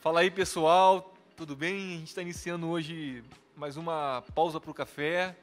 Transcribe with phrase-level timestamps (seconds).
[0.00, 1.74] Fala aí, pessoal, tudo bem?
[1.74, 3.24] A gente está iniciando hoje
[3.56, 5.36] mais uma pausa para o café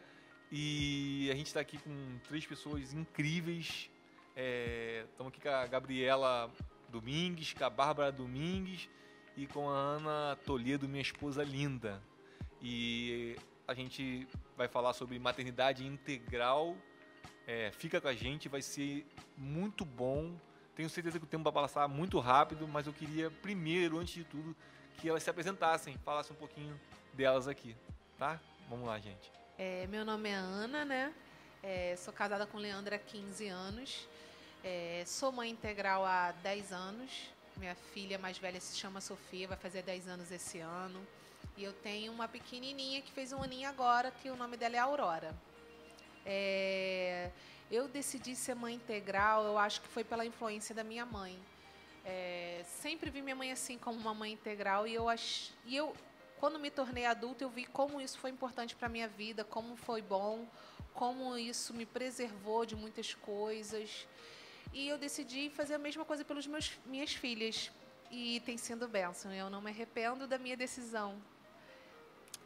[0.50, 1.92] e a gente está aqui com
[2.29, 3.89] três pessoas incríveis.
[5.12, 6.49] Estamos é, aqui com a Gabriela
[6.88, 8.88] Domingues, com a Bárbara Domingues
[9.36, 12.02] e com a Ana Toledo, minha esposa linda.
[12.62, 13.36] E
[13.68, 14.26] a gente
[14.56, 16.78] vai falar sobre maternidade integral.
[17.46, 19.06] É, fica com a gente, vai ser
[19.38, 20.34] muito bom.
[20.76, 24.23] Tenho certeza que o tempo vai passar muito rápido, mas eu queria primeiro, antes de
[24.26, 24.55] tudo,
[24.98, 26.80] que elas se apresentassem, falassem um pouquinho
[27.13, 27.76] delas aqui,
[28.18, 28.40] tá?
[28.70, 29.32] Vamos lá, gente.
[29.58, 31.13] É, meu nome é Ana, né?
[31.63, 34.08] É, sou casada com o Leandro há 15 anos.
[34.63, 37.30] É, sou mãe integral há 10 anos.
[37.55, 40.99] Minha filha mais velha se chama Sofia, vai fazer 10 anos esse ano.
[41.55, 44.80] E eu tenho uma pequenininha que fez um aninho agora, que o nome dela é
[44.80, 45.34] Aurora.
[46.26, 47.32] É,
[47.72, 51.38] eu decidi ser mãe integral, eu acho que foi pela influência da minha mãe.
[52.04, 55.52] É, sempre vi minha mãe assim como uma mãe integral e eu ach...
[55.66, 55.96] e eu
[56.40, 60.02] quando me tornei adulta eu vi como isso foi importante para minha vida, como foi
[60.02, 60.48] bom,
[60.94, 64.07] como isso me preservou de muitas coisas.
[64.72, 67.72] E eu decidi fazer a mesma coisa pelas meus minhas filhas
[68.12, 69.34] e tem sido bênção.
[69.34, 71.19] Eu não me arrependo da minha decisão.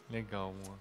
[0.10, 0.78] Legal, amor.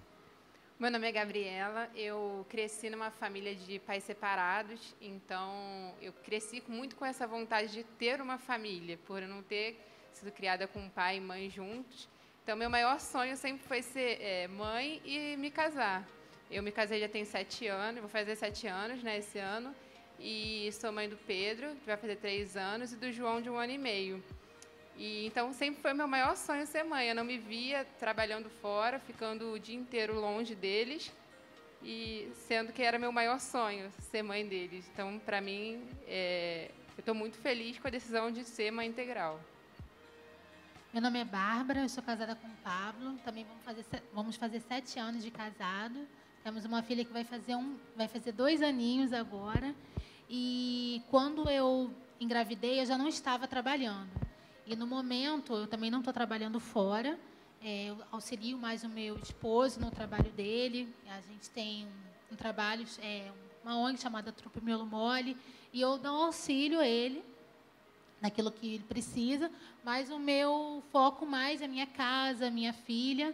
[0.79, 6.95] Meu nome é Gabriela, eu cresci numa família de pais separados, então eu cresci muito
[6.95, 9.77] com essa vontade de ter uma família, por não ter
[10.13, 12.07] sido criada com pai e mãe juntos.
[12.41, 16.07] Então, meu maior sonho sempre foi ser é, mãe e me casar.
[16.49, 19.75] Eu me casei já tem sete anos, vou fazer sete anos né, esse ano,
[20.17, 23.57] e sou mãe do Pedro, que vai fazer três anos, e do João, de um
[23.57, 24.23] ano e meio.
[24.99, 27.07] E então sempre foi meu maior sonho ser mãe.
[27.07, 31.09] Eu não me via trabalhando fora, ficando o dia inteiro longe deles,
[31.81, 34.85] e sendo que era meu maior sonho ser mãe deles.
[34.91, 39.39] Então, para mim, é, eu estou muito feliz com a decisão de ser mãe integral.
[40.91, 43.17] Meu nome é Bárbara, eu sou casada com o Pablo.
[43.23, 46.05] Também vamos fazer, vamos fazer sete anos de casado.
[46.43, 49.73] Temos uma filha que vai fazer, um, vai fazer dois aninhos agora.
[50.29, 54.28] E quando eu engravidei, eu já não estava trabalhando.
[54.69, 57.19] E no momento, eu também não estou trabalhando fora.
[57.59, 60.93] É, eu auxilio mais o meu esposo no trabalho dele.
[61.07, 63.31] A gente tem um, um trabalho, é,
[63.63, 65.35] uma ONG chamada Trupe Miolo Mole,
[65.73, 67.23] e eu dou auxílio a ele
[68.21, 69.49] naquilo que ele precisa,
[69.83, 73.33] mas o meu foco mais é minha casa, minha filha.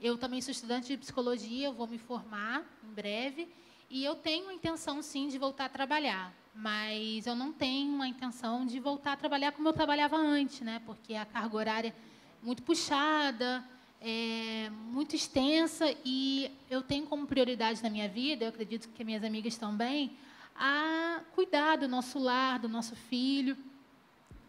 [0.00, 3.48] Eu também sou estudante de psicologia, vou me formar em breve,
[3.90, 8.08] e eu tenho a intenção, sim, de voltar a trabalhar mas eu não tenho a
[8.08, 10.80] intenção de voltar a trabalhar como eu trabalhava antes, né?
[10.86, 13.62] Porque a carga horária é muito puxada,
[14.00, 19.22] é muito extensa e eu tenho como prioridade na minha vida, eu acredito que minhas
[19.22, 20.16] amigas também,
[20.54, 23.54] a cuidar do nosso lar, do nosso filho.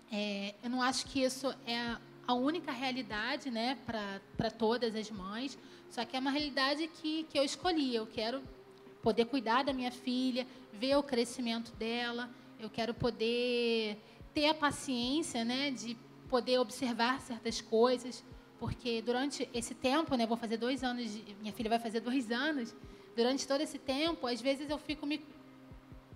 [0.10, 5.58] É, eu não acho que isso é a única realidade, né, para todas as mães.
[5.90, 7.94] Só que é uma realidade que, que eu escolhi.
[7.94, 8.42] Eu quero
[9.08, 12.30] poder cuidar da minha filha, ver o crescimento dela.
[12.60, 13.98] Eu quero poder
[14.34, 15.96] ter a paciência, né, de
[16.28, 18.22] poder observar certas coisas,
[18.60, 22.30] porque durante esse tempo, né, vou fazer dois anos, de, minha filha vai fazer dois
[22.30, 22.76] anos.
[23.16, 25.24] Durante todo esse tempo, às vezes eu fico me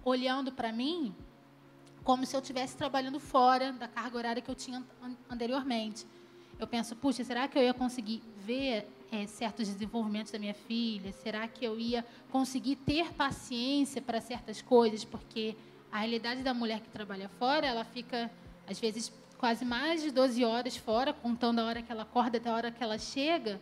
[0.03, 1.15] olhando para mim
[2.03, 4.83] como se eu estivesse trabalhando fora da carga horária que eu tinha
[5.29, 6.05] anteriormente.
[6.59, 11.11] Eu penso, puxa, será que eu ia conseguir ver é, certos desenvolvimentos da minha filha?
[11.11, 15.03] Será que eu ia conseguir ter paciência para certas coisas?
[15.03, 15.55] Porque
[15.91, 18.31] a realidade da mulher que trabalha fora, ela fica,
[18.67, 22.49] às vezes, quase mais de 12 horas fora, contando a hora que ela acorda até
[22.49, 23.59] a hora que ela chega.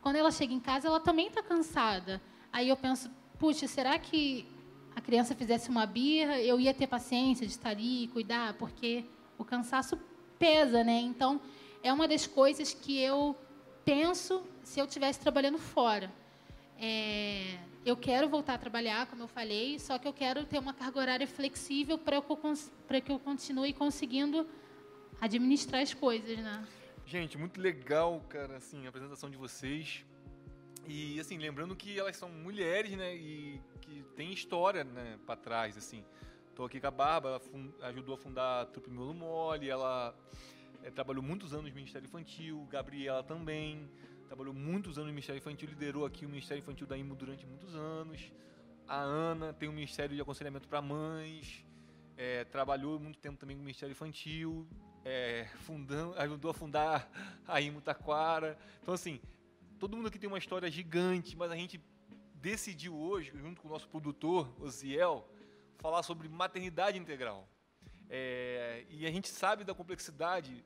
[0.00, 2.22] Quando ela chega em casa, ela também está cansada.
[2.50, 4.46] Aí eu penso, puxa, será que
[4.94, 8.54] a criança fizesse uma birra, eu ia ter paciência de estar ali cuidar?
[8.54, 9.04] Porque
[9.36, 9.98] o cansaço
[10.38, 11.00] pesa, né?
[11.00, 11.38] Então,
[11.82, 13.36] é uma das coisas que eu
[13.86, 16.12] penso se eu estivesse trabalhando fora.
[16.78, 20.74] É, eu quero voltar a trabalhar, como eu falei, só que eu quero ter uma
[20.74, 22.20] carga horária flexível para
[23.00, 24.46] que eu continue conseguindo
[25.20, 26.66] administrar as coisas, né?
[27.06, 30.04] Gente, muito legal, cara, assim, a apresentação de vocês.
[30.88, 35.76] E, assim, lembrando que elas são mulheres, né, e que tem história, né, para trás,
[35.76, 36.04] assim.
[36.56, 37.40] Tô aqui com a Bárbara,
[37.80, 40.12] ela ajudou a fundar a Trupe Miolo Mole, ela
[40.86, 43.90] é, trabalhou muitos anos no Ministério Infantil, Gabriela também,
[44.28, 47.74] trabalhou muitos anos no Ministério Infantil, liderou aqui o Ministério Infantil da IMO durante muitos
[47.74, 48.30] anos.
[48.86, 51.66] A Ana tem um Ministério de Aconselhamento para Mães,
[52.16, 54.64] é, trabalhou muito tempo também no Ministério Infantil,
[55.04, 57.10] é, fundando, ajudou a fundar
[57.48, 58.56] a IMO Taquara.
[58.80, 59.20] Então, assim,
[59.80, 61.80] todo mundo aqui tem uma história gigante, mas a gente
[62.34, 65.28] decidiu hoje, junto com o nosso produtor, Osiel,
[65.78, 67.48] falar sobre maternidade integral.
[68.08, 70.64] É, e a gente sabe da complexidade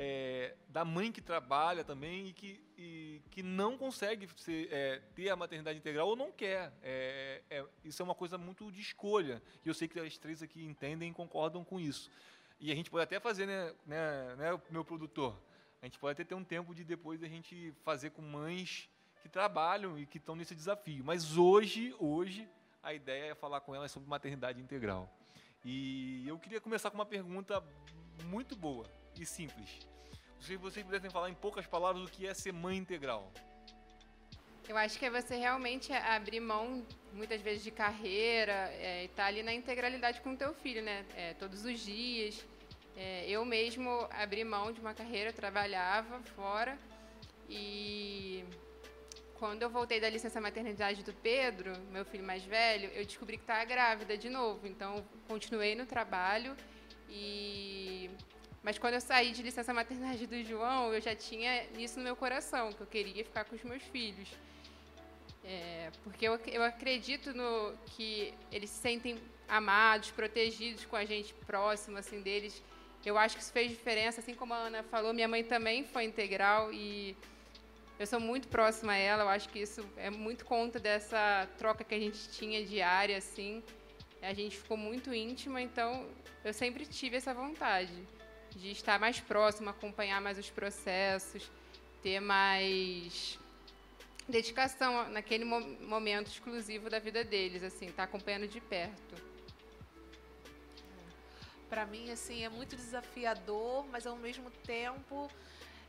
[0.00, 5.28] é, da mãe que trabalha também e que, e, que não consegue ser, é, ter
[5.28, 6.72] a maternidade integral ou não quer.
[6.80, 9.42] É, é, isso é uma coisa muito de escolha.
[9.64, 12.08] E eu sei que as três aqui entendem e concordam com isso.
[12.60, 15.36] E a gente pode até fazer, né, né, né meu produtor?
[15.82, 18.88] A gente pode até ter um tempo de depois a gente fazer com mães
[19.20, 21.04] que trabalham e que estão nesse desafio.
[21.04, 22.48] Mas hoje, hoje,
[22.84, 25.12] a ideia é falar com elas sobre maternidade integral.
[25.64, 27.60] E eu queria começar com uma pergunta
[28.26, 28.86] muito boa
[29.20, 29.78] e simples.
[30.40, 33.32] Se vocês pudessem falar em poucas palavras o que é ser mãe integral.
[34.68, 39.28] Eu acho que é você realmente abrir mão, muitas vezes, de carreira é, estar tá
[39.28, 41.06] ali na integralidade com o teu filho, né?
[41.16, 42.46] É, todos os dias.
[42.96, 46.78] É, eu mesmo abri mão de uma carreira, trabalhava fora
[47.48, 48.44] e
[49.38, 53.44] quando eu voltei da licença maternidade do Pedro, meu filho mais velho, eu descobri que
[53.44, 54.66] estava grávida de novo.
[54.66, 56.56] Então, continuei no trabalho
[57.08, 58.10] e
[58.62, 62.16] mas quando eu saí de licença maternidade do João, eu já tinha isso no meu
[62.16, 64.28] coração, que eu queria ficar com os meus filhos.
[65.44, 69.16] É, porque eu, eu acredito no que eles se sentem
[69.48, 72.62] amados, protegidos com a gente próximo assim deles.
[73.04, 76.04] Eu acho que isso fez diferença, assim como a Ana falou, minha mãe também foi
[76.04, 77.16] integral e
[77.98, 79.22] eu sou muito próxima a ela.
[79.22, 83.62] Eu acho que isso é muito conta dessa troca que a gente tinha diária, assim.
[84.20, 86.06] A gente ficou muito íntima, então
[86.44, 87.94] eu sempre tive essa vontade
[88.58, 91.48] de estar mais próximo, acompanhar mais os processos,
[92.02, 93.38] ter mais
[94.28, 99.14] dedicação naquele momento exclusivo da vida deles, assim, estar acompanhando de perto.
[101.70, 105.30] Para mim, assim, é muito desafiador, mas ao mesmo tempo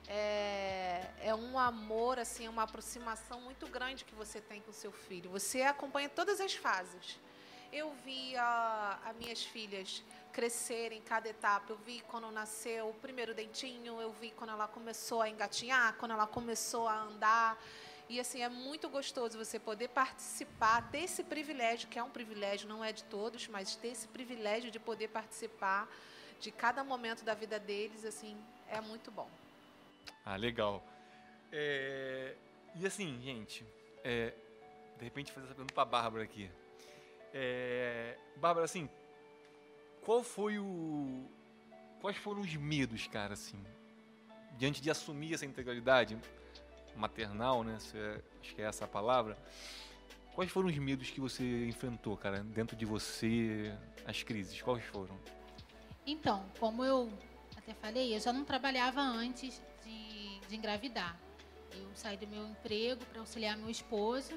[0.07, 5.29] é, é, um amor, assim, uma aproximação muito grande que você tem com seu filho.
[5.31, 7.19] Você acompanha todas as fases.
[7.71, 11.71] Eu vi as minhas filhas crescer em cada etapa.
[11.71, 16.11] Eu vi quando nasceu o primeiro dentinho, eu vi quando ela começou a engatinhar, quando
[16.11, 17.57] ela começou a andar.
[18.07, 22.67] E assim, é muito gostoso você poder participar, ter esse privilégio, que é um privilégio,
[22.67, 25.87] não é de todos, mas ter esse privilégio de poder participar
[26.39, 28.35] de cada momento da vida deles, assim,
[28.67, 29.29] é muito bom.
[30.25, 30.83] Ah, legal.
[31.51, 32.35] É...
[32.75, 33.65] E assim, gente,
[34.03, 34.33] é...
[34.97, 36.49] de repente fazer essa pergunta para a Bárbara aqui.
[37.31, 38.17] É...
[38.37, 38.89] Bárbara, assim,
[40.09, 41.23] qual foi o.
[42.01, 43.63] Quais foram os medos, cara, assim,
[44.57, 46.17] diante de assumir essa integralidade
[46.95, 47.77] maternal, né?
[47.93, 49.37] É, acho que é essa a palavra.
[50.33, 53.71] Quais foram os medos que você enfrentou, cara, dentro de você,
[54.03, 54.59] as crises?
[54.59, 55.15] Quais foram?
[56.07, 57.13] Então, como eu
[57.55, 61.19] até falei, eu já não trabalhava antes de, de engravidar.
[61.71, 64.33] Eu saí do meu emprego para auxiliar meu esposo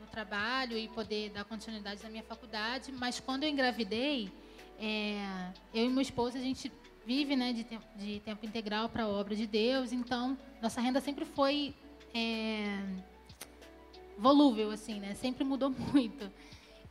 [0.00, 2.90] no trabalho e poder dar continuidade na minha faculdade.
[2.90, 4.41] Mas quando eu engravidei,
[4.78, 6.72] é, eu e meu esposo, a gente
[7.04, 11.00] vive né, de, tempo, de tempo integral para a obra de Deus, então nossa renda
[11.00, 11.74] sempre foi
[12.14, 12.82] é,
[14.16, 15.14] volúvel, assim, né?
[15.14, 16.30] Sempre mudou muito.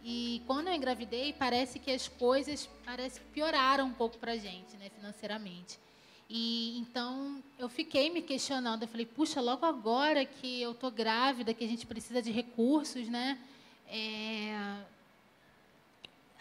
[0.03, 4.37] E quando eu engravidei, parece que as coisas parece que pioraram um pouco para a
[4.37, 5.79] gente, né, financeiramente.
[6.29, 11.53] E então eu fiquei me questionando, eu falei, puxa, logo agora que eu tô grávida,
[11.53, 13.37] que a gente precisa de recursos, né?
[13.87, 14.77] É,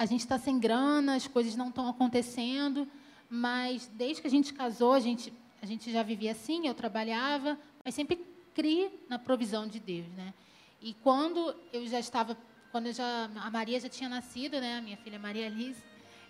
[0.00, 2.88] a gente está sem grana, as coisas não estão acontecendo,
[3.28, 5.30] mas desde que a gente casou, a gente,
[5.60, 8.16] a gente já vivia assim, eu trabalhava, mas sempre
[8.54, 10.32] criei na provisão de Deus, né?
[10.80, 12.34] E quando eu já estava,
[12.72, 14.78] quando eu já, a Maria já tinha nascido, né?
[14.78, 15.82] A minha filha Maria Alice,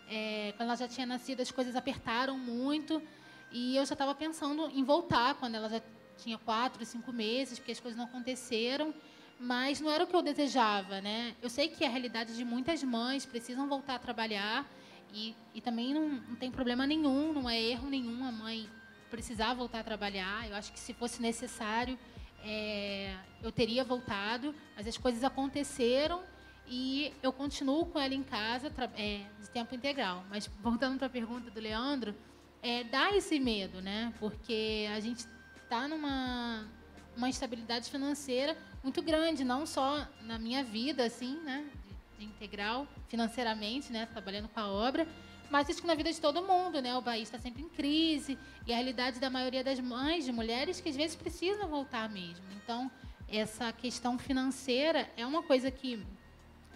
[0.09, 3.00] é, quando ela já tinha nascido, as coisas apertaram muito
[3.52, 5.80] e eu já estava pensando em voltar quando ela já
[6.18, 8.92] tinha quatro, cinco meses, porque as coisas não aconteceram
[9.40, 11.35] mas não era o que eu desejava, né?
[11.40, 14.70] Eu sei que a realidade de muitas mães precisam voltar a trabalhar
[15.14, 18.68] e, e também não, não tem problema nenhum, não é erro nenhum a mãe
[19.11, 20.47] precisar voltar a trabalhar.
[20.47, 21.99] Eu acho que se fosse necessário,
[22.44, 26.23] é, eu teria voltado, mas as coisas aconteceram
[26.68, 30.23] e eu continuo com ela em casa é, de tempo integral.
[30.28, 32.14] Mas voltando para a pergunta do Leandro,
[32.62, 34.12] é, dá esse medo, né?
[34.20, 35.25] Porque a gente
[35.56, 36.68] está numa
[37.17, 42.87] uma instabilidade financeira muito grande, não só na minha vida, assim, né, de, de integral,
[43.09, 45.07] financeiramente, né, trabalhando com a obra,
[45.50, 46.97] mas isso na vida de todo mundo, né?
[46.97, 50.81] O país está sempre em crise e a realidade da maioria das mães, de mulheres,
[50.81, 52.45] que às vezes precisam voltar mesmo.
[52.62, 52.88] Então,
[53.29, 56.07] essa questão financeira é uma coisa que,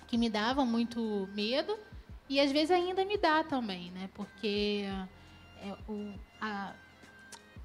[0.09, 1.79] que me dava muito medo
[2.29, 4.11] e às vezes ainda me dá também, né?
[4.13, 4.87] Porque
[5.61, 6.73] é, o, a,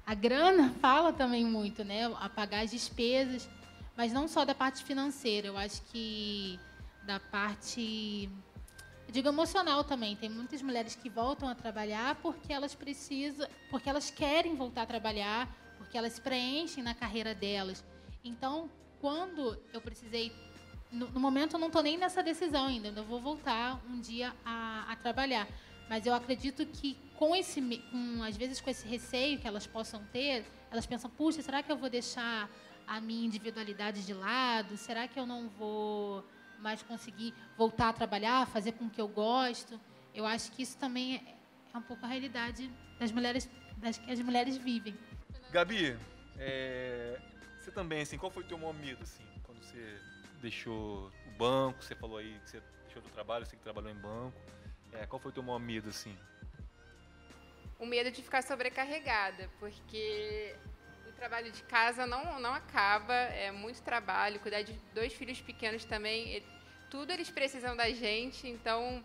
[0.06, 2.06] a grana fala também muito, né?
[2.20, 3.48] A pagar as despesas,
[3.96, 5.48] mas não só da parte financeira.
[5.48, 6.58] Eu acho que
[7.04, 8.28] da parte
[9.10, 10.16] digo emocional também.
[10.16, 14.86] Tem muitas mulheres que voltam a trabalhar porque elas precisam, porque elas querem voltar a
[14.86, 17.84] trabalhar, porque elas preenchem na carreira delas.
[18.24, 20.32] Então, quando eu precisei
[20.90, 24.34] no, no momento eu não estou nem nessa decisão ainda, eu vou voltar um dia
[24.44, 25.46] a, a trabalhar.
[25.88, 27.60] Mas eu acredito que com esse,
[27.90, 31.70] com, às vezes com esse receio que elas possam ter, elas pensam, puxa, será que
[31.70, 32.48] eu vou deixar
[32.86, 34.74] a minha individualidade de lado?
[34.78, 36.24] Será que eu não vou
[36.60, 39.78] mais conseguir voltar a trabalhar, fazer com que eu gosto?
[40.14, 41.36] Eu acho que isso também é,
[41.74, 44.96] é um pouco a realidade das mulheres, das que as mulheres vivem.
[45.52, 45.98] Gabi,
[46.38, 47.20] é,
[47.58, 50.00] você também, assim, qual foi o teu medo, assim, quando você
[50.40, 54.00] deixou o banco, você falou aí que você deixou do trabalho, você que trabalhou em
[54.00, 54.40] banco.
[54.92, 56.16] É, qual foi o teu medo, assim?
[57.80, 60.54] O medo de ficar sobrecarregada, porque
[61.08, 65.84] o trabalho de casa não, não acaba, é muito trabalho, cuidar de dois filhos pequenos
[65.84, 66.42] também,
[66.90, 69.02] tudo eles precisam da gente, então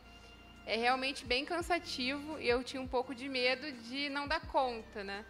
[0.66, 5.04] é realmente bem cansativo e eu tinha um pouco de medo de não dar conta,
[5.04, 5.26] né?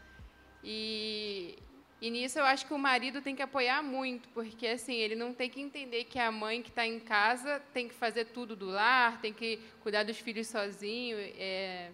[0.63, 1.57] E
[2.01, 5.33] e nisso eu acho que o marido tem que apoiar muito, porque assim, ele não
[5.33, 8.67] tem que entender que a mãe que está em casa tem que fazer tudo do
[8.67, 11.17] lar, tem que cuidar dos filhos sozinho.
[11.17, 11.91] É,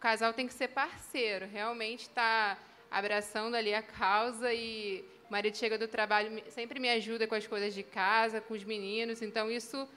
[0.00, 2.58] casal tem que ser parceiro, realmente está
[2.90, 7.46] abraçando ali a causa e o marido chega do trabalho, sempre me ajuda com as
[7.46, 9.88] coisas de casa, com os meninos, então isso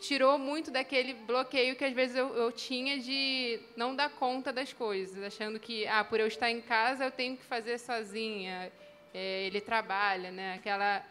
[0.00, 4.72] tirou muito daquele bloqueio que às vezes eu, eu, tinha de não dar conta das
[4.72, 8.72] coisas, achando que, ah, por eu estar em casa eu tenho que fazer sozinha
[9.14, 10.54] é, ele trabalha, né?
[10.54, 11.04] Aquela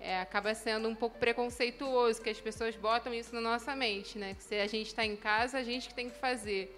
[0.00, 4.34] é, acaba sendo um pouco preconceituoso, que as pessoas botam isso na nossa mente, né?
[4.34, 6.74] Que se a gente está em casa, a gente que tem que fazer.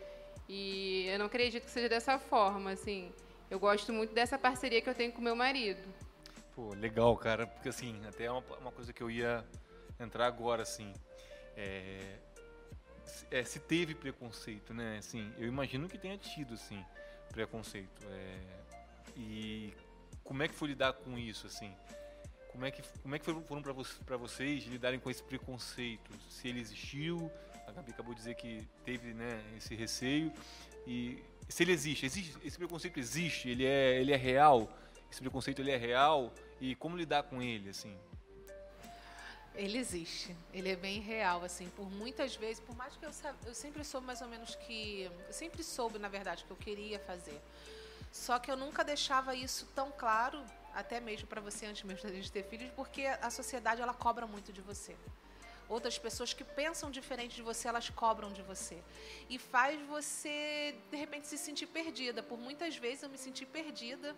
[0.53, 3.13] E eu não acredito que seja dessa forma, assim.
[3.49, 5.81] Eu gosto muito dessa parceria que eu tenho com meu marido.
[6.57, 9.45] Pô, legal, cara, porque assim, até é uma, uma coisa que eu ia
[10.01, 10.93] entrar agora, assim.
[11.57, 12.17] É,
[13.31, 14.97] é, se teve preconceito, né?
[14.99, 16.85] Assim, eu imagino que tenha tido, assim,
[17.31, 18.05] preconceito.
[18.11, 18.41] É,
[19.17, 19.73] e
[20.25, 21.73] como é que foi lidar com isso, assim?
[22.49, 23.63] Como é que, como é que foram
[24.05, 26.11] para vocês, lidarem com esse preconceito?
[26.29, 27.31] Se ele existiu,
[27.71, 30.33] a Gabi acabou de dizer que teve né, esse receio.
[30.87, 34.69] E se ele existe, existe, esse preconceito existe, ele é, ele é real,
[35.11, 37.97] esse preconceito ele é real e como lidar com ele, assim?
[39.55, 43.11] Ele existe, ele é bem real, assim, por muitas vezes, por mais que eu,
[43.47, 46.99] eu sempre soube mais ou menos que, eu sempre soube, na verdade, que eu queria
[47.01, 47.41] fazer.
[48.13, 50.43] Só que eu nunca deixava isso tão claro,
[50.75, 54.27] até mesmo para você antes mesmo da gente ter filhos, porque a sociedade ela cobra
[54.27, 54.97] muito de você.
[55.71, 58.79] Outras pessoas que pensam diferente de você, elas cobram de você.
[59.29, 62.23] E faz você, de repente, se sentir perdida.
[62.23, 64.15] Por muitas vezes eu me senti perdida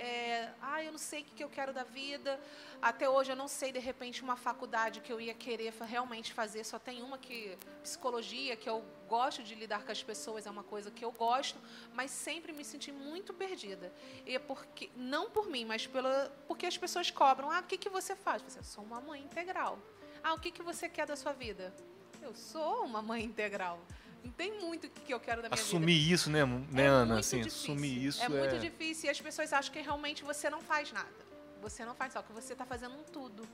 [0.00, 2.40] é, ah, eu não sei o que eu quero da vida.
[2.80, 6.64] Até hoje eu não sei, de repente, uma faculdade que eu ia querer realmente fazer.
[6.64, 10.62] Só tem uma que, psicologia, que eu gosto de lidar com as pessoas, é uma
[10.62, 11.58] coisa que eu gosto,
[11.92, 13.92] mas sempre me senti muito perdida.
[14.24, 17.50] E é porque, não por mim, mas pela, porque as pessoas cobram.
[17.50, 18.42] Ah, o que, que você faz?
[18.56, 19.78] Eu sou uma mãe integral.
[20.22, 21.74] Ah, o que, que você quer da sua vida?
[22.22, 23.80] Eu sou uma mãe integral.
[24.22, 26.14] Não tem muito o que eu quero da minha assumir vida.
[26.14, 27.20] isso, né, né é Ana?
[27.20, 27.72] Assim, difícil.
[27.72, 30.92] assumir isso é, é muito difícil e as pessoas acham que realmente você não faz
[30.92, 31.30] nada.
[31.62, 33.46] Você não faz só que você está fazendo um tudo.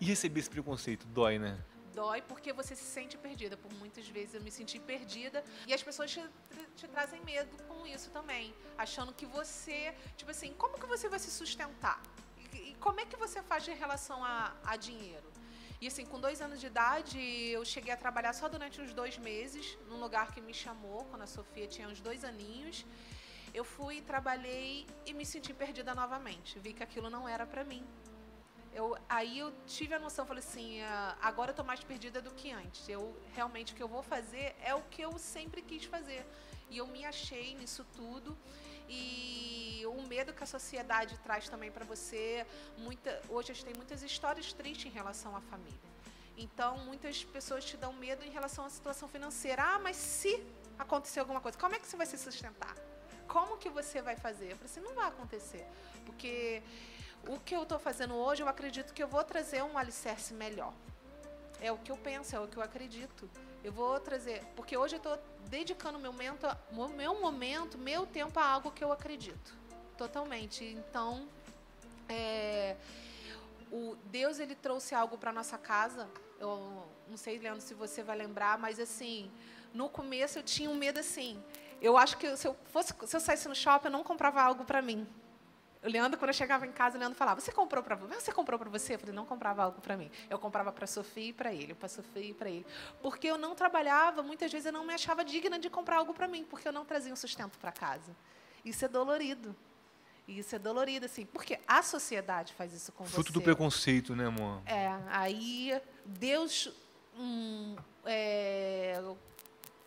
[0.00, 1.62] E receber esse preconceito dói, né?
[1.94, 3.56] Dói porque você se sente perdida.
[3.56, 6.22] Por muitas vezes eu me senti perdida e as pessoas te,
[6.74, 11.18] te trazem medo com isso também, achando que você, tipo assim, como que você vai
[11.18, 12.02] se sustentar?
[12.38, 15.33] E, e como é que você faz em relação a, a dinheiro?
[15.84, 17.18] E assim, com dois anos de idade,
[17.56, 21.20] eu cheguei a trabalhar só durante uns dois meses, num lugar que me chamou, quando
[21.20, 22.86] a Sofia tinha uns dois aninhos.
[23.52, 26.58] Eu fui, trabalhei e me senti perdida novamente.
[26.58, 27.84] Vi que aquilo não era para mim.
[28.72, 32.30] Eu, aí eu tive a noção, falei assim, ah, agora eu estou mais perdida do
[32.30, 32.88] que antes.
[32.88, 36.24] Eu realmente o que eu vou fazer é o que eu sempre quis fazer.
[36.70, 38.34] E eu me achei nisso tudo
[38.88, 42.46] e o medo que a sociedade traz também para você.
[42.78, 45.94] Muita, hoje a gente tem muitas histórias tristes em relação à família.
[46.36, 49.62] Então, muitas pessoas te dão medo em relação à situação financeira.
[49.62, 50.44] Ah, mas se
[50.78, 52.74] acontecer alguma coisa, como é que você vai se sustentar?
[53.28, 54.52] Como que você vai fazer?
[54.52, 55.66] Eu falei assim, não vai acontecer.
[56.04, 56.62] Porque
[57.26, 60.74] o que eu estou fazendo hoje, eu acredito que eu vou trazer um alicerce melhor.
[61.60, 63.30] É o que eu penso, é o que eu acredito.
[63.64, 65.18] Eu vou trazer, porque hoje eu estou
[65.48, 66.46] dedicando meu momento,
[66.94, 69.54] meu momento, meu tempo a algo que eu acredito,
[69.96, 70.62] totalmente.
[70.62, 71.26] Então,
[72.06, 72.76] é,
[73.72, 76.06] o Deus ele trouxe algo para nossa casa.
[76.38, 79.30] Eu não sei, Leandro, se você vai lembrar, mas assim,
[79.72, 81.42] no começo eu tinha um medo assim.
[81.80, 84.64] Eu acho que se eu fosse, se eu saísse no shopping, eu não comprava algo
[84.64, 85.06] para mim.
[85.84, 88.14] O Leandro, quando eu chegava em casa, o Leandro falava: Você comprou para você?
[88.14, 88.94] Você comprou para você?
[88.94, 90.10] Eu falei: Não comprava algo para mim.
[90.30, 92.66] Eu comprava para Sofia e para ele, para Sofia e para ele.
[93.02, 96.26] Porque eu não trabalhava, muitas vezes eu não me achava digna de comprar algo para
[96.26, 98.16] mim, porque eu não trazia um sustento para casa.
[98.64, 99.54] Isso é dolorido.
[100.26, 103.16] Isso é dolorido, assim, porque a sociedade faz isso com Fruto você.
[103.16, 104.62] Fruto do preconceito, né, amor?
[104.64, 106.72] É, aí Deus
[107.14, 107.76] hum,
[108.06, 109.02] é,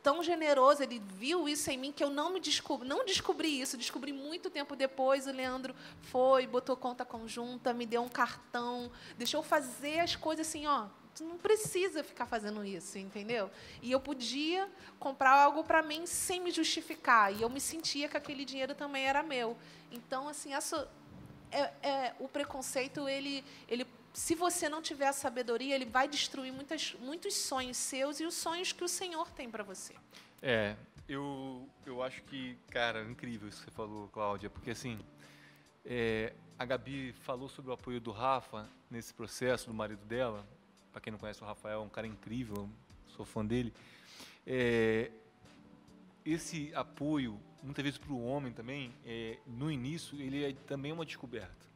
[0.08, 3.76] tão generoso, ele viu isso em mim que eu não me descobri, não descobri isso,
[3.76, 5.28] descobri muito tempo depois.
[5.28, 10.66] O Leandro foi, botou conta conjunta, me deu um cartão, deixou fazer as coisas assim,
[10.66, 10.86] ó.
[11.14, 13.52] Tu não precisa ficar fazendo isso, entendeu?
[13.82, 17.36] E eu podia comprar algo para mim sem me justificar.
[17.36, 19.58] E eu me sentia que aquele dinheiro também era meu.
[19.92, 20.90] Então, assim, essa,
[21.52, 23.86] é, é, o preconceito, ele, ele
[24.18, 28.34] se você não tiver a sabedoria, ele vai destruir muitas, muitos sonhos seus e os
[28.34, 29.94] sonhos que o Senhor tem para você.
[30.42, 30.76] É,
[31.08, 34.98] eu, eu acho que, cara, incrível isso que você falou, Cláudia, porque assim,
[35.86, 40.44] é, a Gabi falou sobre o apoio do Rafa nesse processo, do marido dela.
[40.92, 42.68] Para quem não conhece o Rafael, é um cara incrível,
[43.16, 43.72] sou fã dele.
[44.48, 45.12] É,
[46.26, 51.06] esse apoio, muitas vezes para o homem também, é, no início, ele é também uma
[51.06, 51.67] descoberta.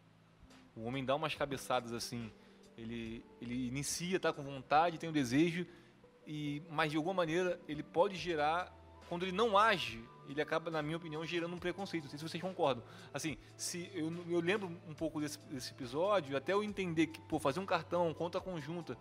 [0.75, 2.31] O homem dá umas cabeçadas assim,
[2.77, 5.65] ele, ele inicia, está com vontade, tem o um desejo,
[6.25, 8.73] e, mas de alguma maneira ele pode gerar,
[9.09, 12.03] quando ele não age, ele acaba, na minha opinião, gerando um preconceito.
[12.03, 12.83] Não sei se vocês concordam.
[13.13, 17.41] Assim, se eu, eu lembro um pouco desse, desse episódio, até eu entender que por
[17.41, 18.97] fazer um cartão, conta conjunta,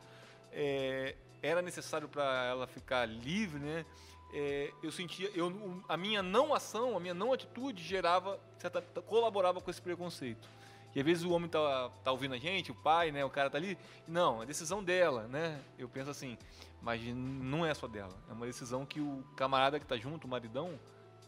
[0.50, 3.86] é, era necessário para ela ficar livre, né?
[4.32, 9.60] É, eu sentia, eu, a minha não ação, a minha não atitude gerava, certa, colaborava
[9.60, 10.48] com esse preconceito.
[10.94, 13.48] E às vezes o homem tá, tá ouvindo a gente, o pai, né, o cara
[13.48, 13.78] tá ali,
[14.08, 15.60] não, é decisão dela, né?
[15.78, 16.36] Eu penso assim,
[16.82, 20.28] mas não é só dela, é uma decisão que o camarada que tá junto, o
[20.28, 20.78] maridão,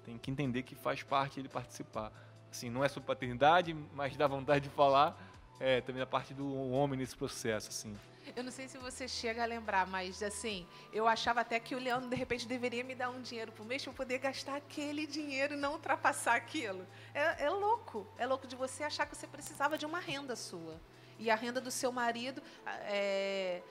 [0.04, 2.12] tem que entender que faz parte ele participar.
[2.50, 5.16] Assim, não é sobre paternidade, mas dá vontade de falar
[5.60, 7.96] é, também a parte do homem nesse processo, assim.
[8.36, 11.78] Eu não sei se você chega a lembrar, mas assim, eu achava até que o
[11.78, 15.06] Leandro de repente deveria me dar um dinheiro por mês para eu poder gastar aquele
[15.06, 16.86] dinheiro e não ultrapassar aquilo.
[17.12, 20.80] É, é, louco, é louco de você achar que você precisava de uma renda sua
[21.18, 23.62] e a renda do seu marido, é,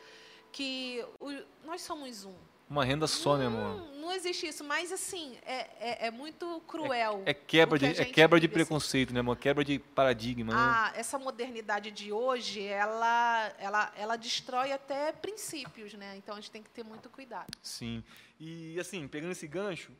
[0.51, 1.31] que o,
[1.65, 2.50] nós somos um.
[2.71, 3.85] Uma renda só, né, amor?
[3.97, 7.21] Não existe isso, mas assim, é, é, é muito cruel.
[7.25, 9.13] É, é quebra, de, é quebra de preconceito, assim.
[9.13, 9.35] né, amor?
[9.35, 10.53] Quebra de paradigma.
[10.53, 10.57] Né?
[10.57, 16.15] Ah, essa modernidade de hoje, ela, ela, ela destrói até princípios, né?
[16.15, 17.51] Então a gente tem que ter muito cuidado.
[17.61, 18.01] Sim.
[18.39, 19.91] E assim, pegando esse gancho,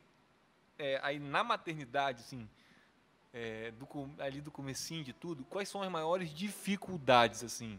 [0.78, 2.48] é, aí na maternidade, assim,
[3.34, 3.86] é, do,
[4.18, 7.78] ali do comecinho de tudo, quais são as maiores dificuldades, assim?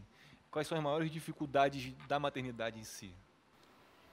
[0.52, 3.12] Quais são as maiores dificuldades da maternidade em si?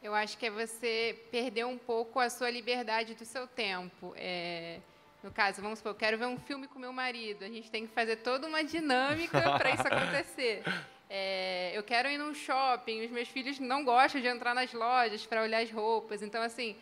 [0.03, 4.15] Eu acho que é você perder um pouco a sua liberdade do seu tempo.
[4.17, 4.81] É,
[5.23, 7.45] no caso, vamos supor, eu quero ver um filme com meu marido.
[7.45, 10.63] A gente tem que fazer toda uma dinâmica para isso acontecer.
[11.11, 13.05] É, eu quero ir num shopping.
[13.05, 16.23] Os meus filhos não gostam de entrar nas lojas para olhar as roupas.
[16.23, 16.75] Então, assim,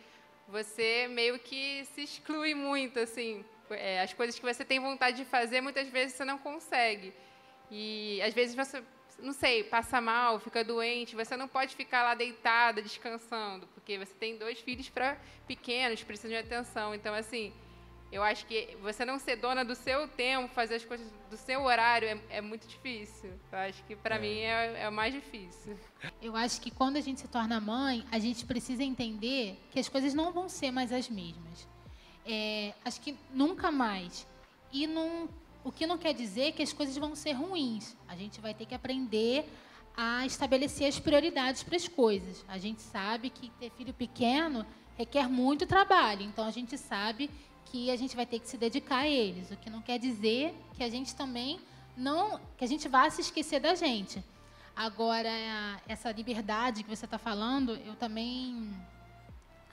[0.47, 3.43] você meio que se exclui muito, assim.
[3.69, 7.13] É, as coisas que você tem vontade de fazer, muitas vezes você não consegue.
[7.69, 8.81] E às vezes você
[9.21, 14.13] não sei, passa mal, fica doente, você não pode ficar lá deitada, descansando, porque você
[14.13, 16.93] tem dois filhos para pequenos, precisam de atenção.
[16.93, 17.53] Então, assim,
[18.11, 21.61] eu acho que você não ser dona do seu tempo, fazer as coisas do seu
[21.61, 23.31] horário é, é muito difícil.
[23.51, 24.19] Eu acho que para é.
[24.19, 25.77] mim é, é o mais difícil.
[26.21, 29.87] Eu acho que quando a gente se torna mãe, a gente precisa entender que as
[29.87, 31.67] coisas não vão ser mais as mesmas.
[32.25, 34.25] É, acho que nunca mais.
[34.71, 35.29] E não
[35.63, 37.95] o que não quer dizer que as coisas vão ser ruins.
[38.07, 39.45] A gente vai ter que aprender
[39.95, 42.45] a estabelecer as prioridades para as coisas.
[42.47, 44.65] A gente sabe que ter filho pequeno
[44.97, 47.29] requer muito trabalho, então a gente sabe
[47.65, 49.51] que a gente vai ter que se dedicar a eles.
[49.51, 51.59] O que não quer dizer que a gente também
[51.95, 54.23] não, que a gente vá se esquecer da gente.
[54.75, 55.29] Agora,
[55.87, 58.73] essa liberdade que você está falando, eu também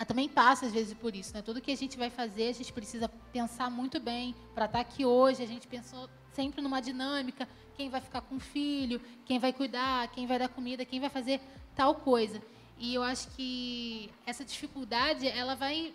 [0.04, 1.42] também passa às vezes por isso, né?
[1.42, 4.82] Tudo que a gente vai fazer, a gente precisa pensar muito bem para estar tá
[4.82, 5.42] aqui hoje.
[5.42, 10.08] A gente pensou sempre numa dinâmica, quem vai ficar com o filho, quem vai cuidar,
[10.08, 11.40] quem vai dar comida, quem vai fazer
[11.74, 12.42] tal coisa.
[12.78, 15.94] E eu acho que essa dificuldade, ela vai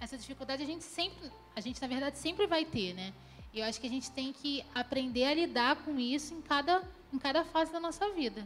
[0.00, 3.12] essa dificuldade a gente sempre, a gente na verdade sempre vai ter, né?
[3.52, 6.82] E eu acho que a gente tem que aprender a lidar com isso em cada
[7.12, 8.40] em cada fase da nossa vida.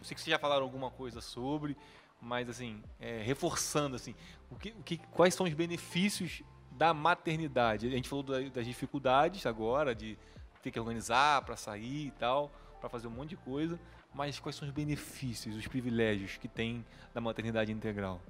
[0.00, 1.76] Eu sei que vocês já falaram alguma coisa sobre,
[2.20, 4.14] mas assim, é, reforçando assim,
[4.50, 7.86] o que, o que, quais são os benefícios da maternidade?
[7.86, 10.18] A gente falou das dificuldades agora, de
[10.62, 13.78] ter que organizar para sair e tal, para fazer um monte de coisa,
[14.14, 18.20] mas quais são os benefícios, os privilégios que tem da maternidade integral?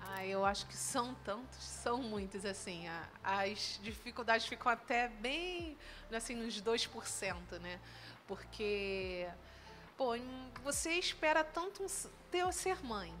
[0.00, 2.86] Ah, eu acho que são tantos, são muitos, assim.
[3.22, 5.76] As dificuldades ficam até bem,
[6.10, 7.78] assim, nos 2%, né?
[8.26, 9.26] Porque,
[9.96, 10.16] pô,
[10.62, 11.84] você espera tanto
[12.30, 13.14] ter ser mãe.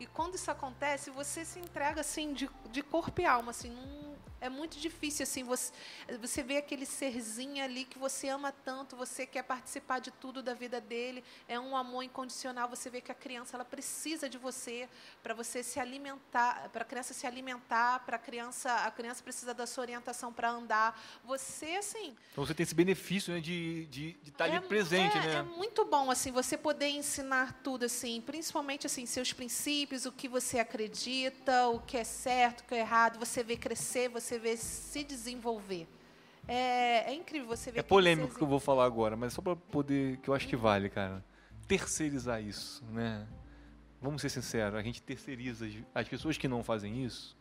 [0.00, 4.16] E quando isso acontece, você se entrega, assim, de, de corpo e alma, assim, num,
[4.40, 5.72] é muito difícil, assim, você,
[6.20, 10.54] você vê aquele serzinho ali que você ama tanto, você quer participar de tudo da
[10.54, 14.88] vida dele, é um amor incondicional, você vê que a criança, ela precisa de você
[15.22, 19.52] para você se alimentar, para a criança se alimentar, para a criança, a criança precisa
[19.54, 22.16] da sua orientação para andar, você, assim...
[22.32, 25.20] Então você tem esse benefício, né, de, de, de estar tá é, ali presente, é,
[25.20, 25.34] né?
[25.36, 30.28] É muito bom, assim, você poder ensinar tudo, assim, principalmente, assim, seus princípios, o que
[30.28, 34.38] você acredita, o que é certo, o que é errado, você vê crescer, você você
[34.38, 35.88] vê se desenvolver.
[36.46, 37.80] É, é incrível você ver.
[37.80, 40.46] É polêmico o que eu vou falar agora, mas só para poder, que eu acho
[40.46, 41.24] que vale, cara.
[41.66, 43.26] Terceirizar isso, né?
[44.00, 47.36] Vamos ser sinceros, a gente terceiriza as pessoas que não fazem isso.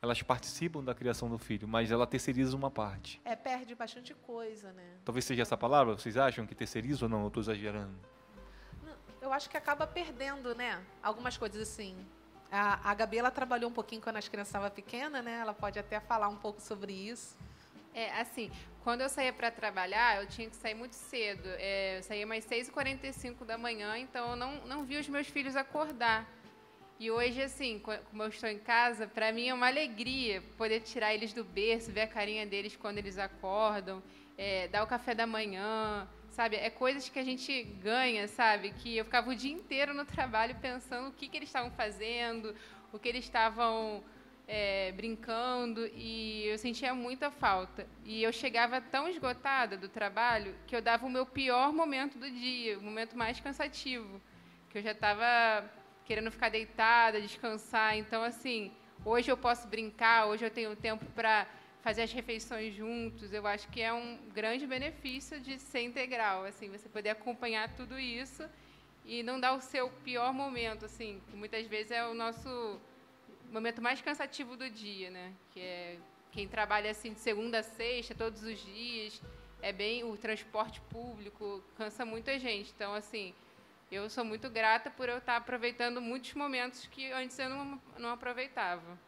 [0.00, 3.20] Elas participam da criação do filho, mas ela terceiriza uma parte.
[3.24, 4.96] É, perde bastante coisa, né?
[5.04, 5.94] Talvez seja essa palavra.
[5.94, 7.22] Vocês acham que terceiriza ou não?
[7.22, 7.94] Eu estou exagerando.
[9.20, 10.84] Eu acho que acaba perdendo, né?
[11.00, 11.96] Algumas coisas assim.
[12.52, 15.38] A, a Gabi ela trabalhou um pouquinho quando as crianças estavam pequenas, né?
[15.40, 17.34] Ela pode até falar um pouco sobre isso.
[17.94, 18.50] É, assim,
[18.84, 21.48] quando eu saía para trabalhar, eu tinha que sair muito cedo.
[21.58, 25.56] É, eu saía mais 6h45 da manhã, então eu não, não vi os meus filhos
[25.56, 26.28] acordar.
[27.00, 31.14] E hoje, assim, como eu estou em casa, para mim é uma alegria poder tirar
[31.14, 34.02] eles do berço, ver a carinha deles quando eles acordam,
[34.36, 36.56] é, dar o café da manhã, sabe?
[36.56, 38.72] É coisas que a gente ganha, sabe?
[38.72, 42.54] Que eu ficava o dia inteiro no trabalho pensando o que, que eles estavam fazendo,
[42.92, 44.02] o que eles estavam
[44.48, 47.86] é, brincando, e eu sentia muita falta.
[48.04, 52.30] E eu chegava tão esgotada do trabalho que eu dava o meu pior momento do
[52.30, 54.20] dia, o momento mais cansativo,
[54.70, 55.70] que eu já estava
[56.04, 57.96] querendo ficar deitada, descansar.
[57.96, 58.72] Então, assim,
[59.04, 61.46] hoje eu posso brincar, hoje eu tenho tempo para
[61.82, 66.70] fazer as refeições juntos, eu acho que é um grande benefício de ser integral, assim,
[66.70, 68.48] você poder acompanhar tudo isso
[69.04, 72.80] e não dar o seu pior momento, assim, que muitas vezes é o nosso
[73.50, 75.32] momento mais cansativo do dia, né?
[75.50, 75.98] Que é
[76.30, 79.20] quem trabalha assim de segunda a sexta, todos os dias,
[79.60, 82.72] é bem o transporte público cansa muita gente.
[82.74, 83.34] Então, assim,
[83.90, 88.10] eu sou muito grata por eu estar aproveitando muitos momentos que antes eu não, não
[88.10, 88.98] aproveitava.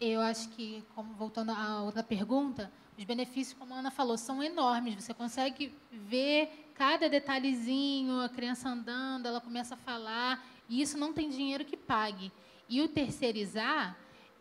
[0.00, 4.42] Eu acho que, como, voltando à outra pergunta, os benefícios, como a Ana falou, são
[4.42, 4.94] enormes.
[5.02, 11.12] Você consegue ver cada detalhezinho, a criança andando, ela começa a falar, e isso não
[11.12, 12.30] tem dinheiro que pague.
[12.68, 13.96] E o terceirizar,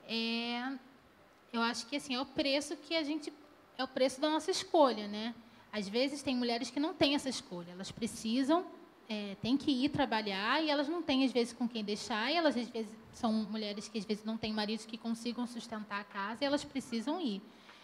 [0.08, 0.78] é,
[1.54, 3.32] eu acho que assim, é o preço que a gente.
[3.78, 5.36] É o preço da nossa escolha, né?
[5.72, 8.66] Às vezes tem mulheres que não têm essa escolha, elas precisam
[9.08, 12.36] é, têm que ir trabalhar e elas não têm, às vezes, com quem deixar, e
[12.36, 16.04] elas, às vezes, são mulheres que, às vezes, não têm maridos que consigam sustentar a
[16.04, 17.42] casa e elas precisam ir.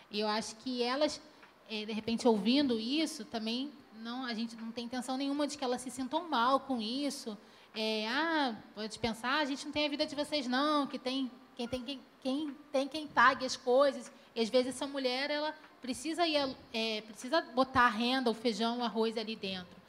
[0.10, 1.22] E eu acho que elas,
[1.70, 5.64] é, de repente, ouvindo isso, também não, a gente não tem intenção nenhuma de que
[5.64, 7.38] elas se sintam mal com isso.
[7.74, 11.32] É, ah, pode pensar, a gente não tem a vida de vocês, não, que tem
[11.56, 14.12] quem tem quem, quem tem quem pague as coisas.
[14.36, 18.80] E às vezes essa mulher ela precisa ir, é, precisa botar a renda, o feijão,
[18.80, 19.80] o arroz ali dentro.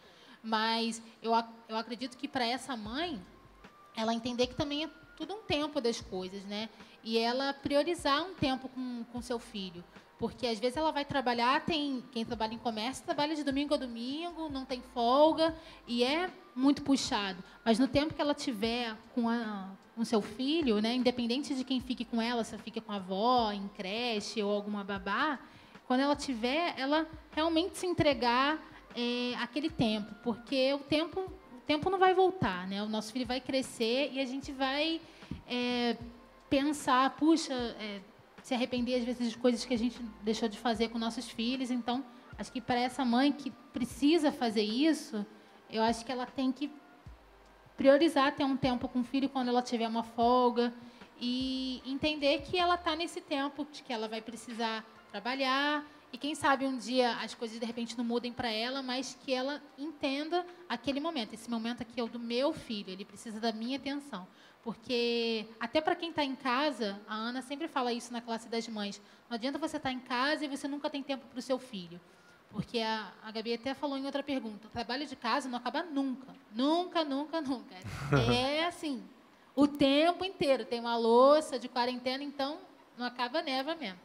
[0.42, 1.32] Mas eu,
[1.68, 3.20] eu acredito que para essa mãe,
[3.96, 4.90] ela entender que também é
[5.22, 6.68] tudo um tempo das coisas, né?
[7.04, 9.84] E ela priorizar um tempo com, com seu filho.
[10.18, 13.76] Porque às vezes ela vai trabalhar, tem quem trabalha em comércio trabalha de domingo a
[13.76, 15.54] domingo, não tem folga
[15.86, 17.42] e é muito puxado.
[17.64, 21.80] Mas no tempo que ela tiver com, a, com seu filho, né, independente de quem
[21.80, 25.38] fique com ela, se ela fica com a avó, em creche ou alguma babá,
[25.86, 28.60] quando ela tiver, ela realmente se entregar
[28.96, 31.32] é, aquele tempo, porque o tempo,
[31.62, 32.82] tempo não vai voltar, né?
[32.82, 35.00] O nosso filho vai crescer e a gente vai
[35.48, 35.96] é,
[36.48, 38.00] pensar, puxa, é,
[38.42, 41.70] se arrepender às vezes de coisas que a gente deixou de fazer com nossos filhos.
[41.70, 42.04] Então,
[42.38, 45.24] acho que para essa mãe que precisa fazer isso,
[45.70, 46.70] eu acho que ela tem que
[47.76, 50.72] priorizar ter um tempo com o filho quando ela tiver uma folga
[51.20, 56.34] e entender que ela está nesse tempo de que ela vai precisar trabalhar e quem
[56.34, 60.44] sabe um dia as coisas de repente não mudem para ela, mas que ela entenda
[60.68, 61.32] aquele momento.
[61.32, 64.26] Esse momento aqui é o do meu filho, ele precisa da minha atenção.
[64.62, 68.68] Porque, até para quem está em casa, a Ana sempre fala isso na classe das
[68.68, 71.42] mães: não adianta você estar tá em casa e você nunca tem tempo para o
[71.42, 72.00] seu filho.
[72.50, 75.82] Porque a, a Gabi até falou em outra pergunta: o trabalho de casa não acaba
[75.82, 76.28] nunca.
[76.54, 77.74] Nunca, nunca, nunca.
[78.30, 79.02] É assim,
[79.56, 80.64] o tempo inteiro.
[80.64, 82.58] Tem uma louça de quarentena, então
[82.96, 83.98] não acaba neva mesmo.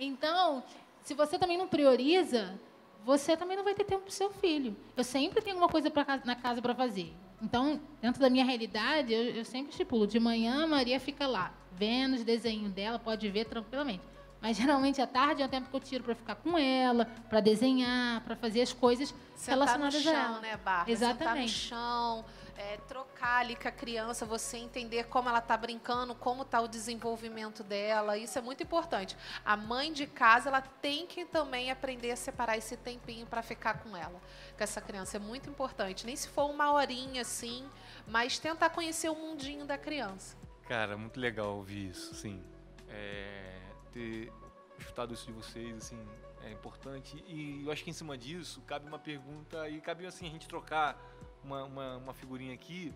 [0.00, 0.62] Então,
[1.02, 2.58] se você também não prioriza,
[3.04, 4.76] você também não vai ter tempo para o seu filho.
[4.96, 7.14] Eu sempre tenho uma coisa pra, na casa para fazer.
[7.40, 11.52] Então, dentro da minha realidade, eu, eu sempre estipulo, de manhã a Maria fica lá,
[11.72, 14.02] vendo os desenhos dela, pode ver tranquilamente.
[14.40, 17.40] Mas geralmente à tarde é o tempo que eu tiro para ficar com ela, para
[17.40, 20.40] desenhar, para fazer as coisas Sentar relacionadas no chão, a ela.
[20.40, 20.58] né?
[20.86, 21.18] Exatamente.
[21.18, 22.24] Sentar no chão,
[22.58, 26.66] é, trocar ali com a criança, você entender como ela está brincando, como está o
[26.66, 28.18] desenvolvimento dela.
[28.18, 29.16] Isso é muito importante.
[29.44, 33.78] A mãe de casa, ela tem que também aprender a separar esse tempinho para ficar
[33.78, 34.20] com ela,
[34.56, 35.16] com essa criança.
[35.16, 36.04] É muito importante.
[36.04, 37.64] Nem se for uma horinha assim,
[38.08, 40.36] mas tentar conhecer o mundinho da criança.
[40.66, 42.42] Cara, muito legal ouvir isso, sim.
[42.88, 43.60] É,
[43.92, 44.32] ter
[44.78, 45.98] escutado isso de vocês, assim,
[46.42, 47.22] é importante.
[47.26, 50.48] E eu acho que em cima disso cabe uma pergunta e cabe assim a gente
[50.48, 50.98] trocar
[51.42, 52.92] uma, uma, uma figurinha aqui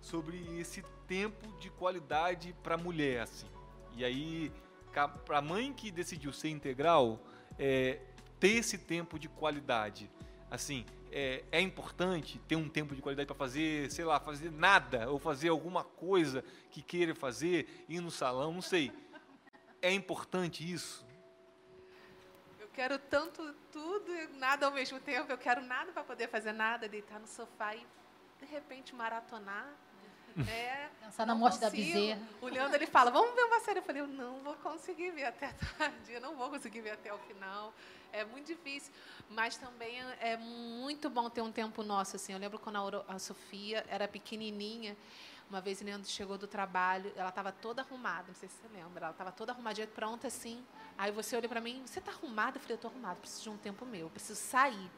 [0.00, 3.46] sobre esse tempo de qualidade para a mulher, assim.
[3.96, 4.52] E aí,
[5.24, 7.20] para a mãe que decidiu ser integral,
[7.58, 8.00] é,
[8.38, 10.10] ter esse tempo de qualidade,
[10.50, 15.10] assim, é, é importante ter um tempo de qualidade para fazer, sei lá, fazer nada
[15.10, 18.92] ou fazer alguma coisa que queira fazer, ir no salão, não sei.
[19.82, 21.04] É importante isso?
[22.72, 25.30] Quero tanto tudo e nada ao mesmo tempo.
[25.30, 27.86] Eu quero nada para poder fazer nada, deitar no sofá e
[28.40, 29.66] de repente maratonar.
[30.48, 31.92] É, Pensar na morte da consigo.
[31.92, 32.20] bezerra.
[32.40, 33.80] O Leandro ele fala, vamos ver uma série.
[33.80, 37.12] Eu falei, eu não vou conseguir ver até tarde, eu não vou conseguir ver até
[37.12, 37.74] o final.
[38.12, 38.92] É muito difícil.
[39.28, 42.14] Mas também é muito bom ter um tempo nosso.
[42.14, 42.32] Assim.
[42.32, 44.96] Eu lembro quando a Sofia era pequenininha,
[45.50, 48.68] uma vez o Leandro chegou do trabalho, ela estava toda arrumada, não sei se você
[48.68, 50.64] lembra, ela estava toda arrumadinha, pronta assim.
[50.96, 52.56] Aí você olha para mim, você está arrumada?
[52.56, 54.90] Eu falei, eu estou arrumada, preciso de um tempo meu, eu preciso sair.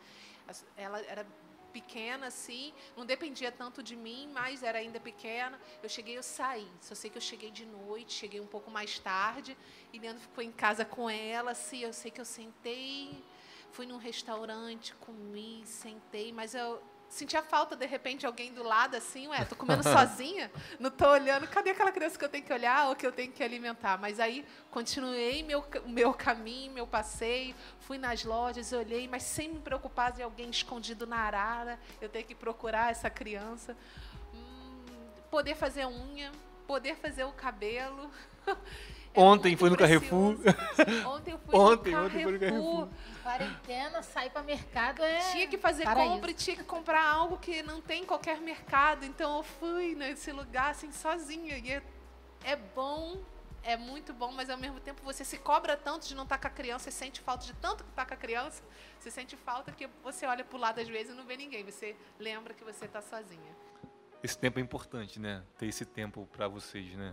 [0.76, 1.26] Ela era
[1.72, 5.58] pequena assim, não dependia tanto de mim, mas era ainda pequena.
[5.82, 6.70] Eu cheguei, eu saí.
[6.82, 9.56] Só sei que eu cheguei de noite, cheguei um pouco mais tarde,
[9.90, 13.24] e Leandro ficou em casa com ela, assim, eu sei que eu sentei,
[13.70, 16.82] fui num restaurante, comi, sentei, mas eu
[17.12, 21.46] sentia falta de repente alguém do lado assim, ué, tô comendo sozinha, não tô olhando,
[21.46, 23.98] cadê aquela criança que eu tenho que olhar ou que eu tenho que alimentar?
[23.98, 29.60] Mas aí continuei meu meu caminho, meu passeio, fui nas lojas, olhei, mas sem me
[29.60, 33.76] preocupar de alguém escondido na arara, eu tenho que procurar essa criança.
[34.34, 34.84] Hum,
[35.30, 36.32] poder fazer unha,
[36.66, 38.10] poder fazer o cabelo.
[39.14, 40.36] Ontem foi no Carrefour.
[41.06, 42.88] Ontem eu fui Ontem, no ontem foi no Carrefour.
[43.22, 45.18] Quarentena, sair para mercado é.
[45.32, 46.14] Tinha que fazer paraíso.
[46.14, 49.04] compra e tinha que comprar algo que não tem em qualquer mercado.
[49.04, 51.58] Então eu fui nesse lugar assim sozinha.
[51.58, 51.82] E é,
[52.44, 53.20] é bom,
[53.62, 56.46] é muito bom, mas ao mesmo tempo você se cobra tanto de não estar com
[56.46, 58.62] a criança, você sente falta de tanto que estar com a criança,
[58.98, 61.62] você sente falta que você olha pro lado às vezes e não vê ninguém.
[61.64, 63.56] Você lembra que você está sozinha.
[64.22, 65.42] Esse tempo é importante, né?
[65.58, 67.12] Ter esse tempo para vocês, né?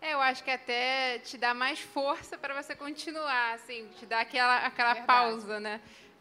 [0.00, 4.20] É, eu acho que até te dá mais força para você continuar, assim, te dá
[4.20, 5.06] aquela, aquela Verdade.
[5.06, 5.80] pausa, né?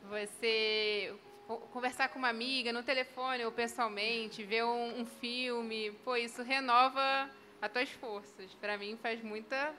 [0.09, 1.13] Você
[1.47, 6.43] co- conversar com uma amiga no telefone ou pessoalmente, ver um, um filme, pô, isso
[6.43, 7.29] renova
[7.61, 8.53] as tuas forças.
[8.55, 9.73] Para mim faz muita,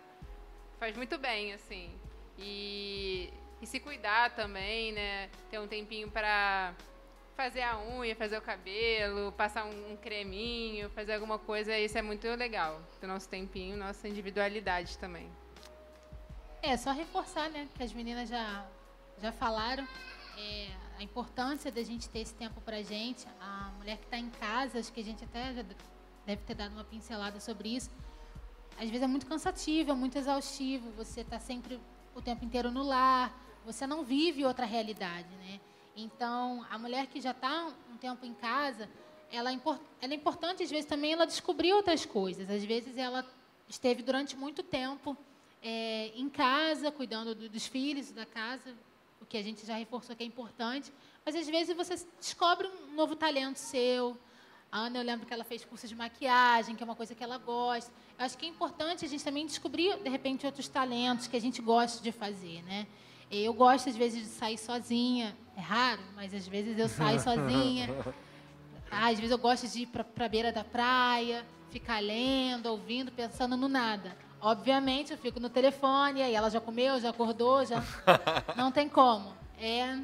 [0.78, 1.90] faz muito bem, assim.
[2.38, 5.28] E, e se cuidar também, né?
[5.50, 6.72] Ter um tempinho para
[7.36, 12.02] fazer a unha, fazer o cabelo, passar um, um creminho, fazer alguma coisa, isso é
[12.02, 12.80] muito legal.
[13.00, 15.30] Ter nosso tempinho, nossa individualidade também.
[16.62, 17.68] É, só reforçar, né?
[17.74, 18.66] Que as meninas já,
[19.20, 19.86] já falaram.
[20.36, 23.26] é, a importância da gente ter esse tempo pra gente.
[23.40, 25.64] A mulher que está em casa, acho que a gente até já
[26.26, 27.90] deve ter dado uma pincelada sobre isso.
[28.78, 30.90] Às vezes é muito cansativo, é muito exaustivo.
[30.92, 31.80] Você está sempre
[32.14, 33.32] o tempo inteiro no lar.
[33.64, 35.60] Você não vive outra realidade, né?
[36.04, 38.88] Então, a mulher que já está um tempo em casa,
[39.30, 39.60] ela é,
[40.00, 42.48] ela é importante, às vezes, também ela descobrir outras coisas.
[42.50, 43.24] Às vezes, ela
[43.68, 45.16] esteve durante muito tempo
[45.62, 48.74] é, em casa, cuidando do- dos filhos, da casa,
[49.20, 50.90] o que a gente já reforçou que é importante.
[51.24, 54.16] Mas, às vezes, você descobre um novo talento seu.
[54.72, 57.22] A Ana, eu lembro que ela fez curso de maquiagem, que é uma coisa que
[57.22, 57.92] ela gosta.
[58.18, 61.40] Eu acho que é importante a gente também descobrir, de repente, outros talentos que a
[61.40, 62.86] gente gosta de fazer, né?
[63.30, 65.36] Eu gosto, às vezes, de sair sozinha.
[65.60, 67.86] É raro, mas às vezes eu saio sozinha.
[68.90, 73.12] Ah, Às vezes eu gosto de ir para a beira da praia, ficar lendo, ouvindo,
[73.12, 74.16] pensando no nada.
[74.40, 77.84] Obviamente, eu fico no telefone, aí ela já comeu, já acordou, já.
[78.56, 79.34] Não tem como.
[79.58, 79.98] É, é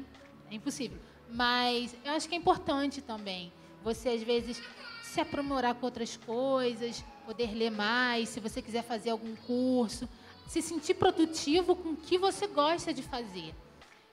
[0.51, 0.99] impossível.
[1.27, 3.51] Mas eu acho que é importante também
[3.83, 4.61] você, às vezes,
[5.01, 10.07] se aprimorar com outras coisas, poder ler mais, se você quiser fazer algum curso,
[10.45, 13.55] se sentir produtivo com o que você gosta de fazer.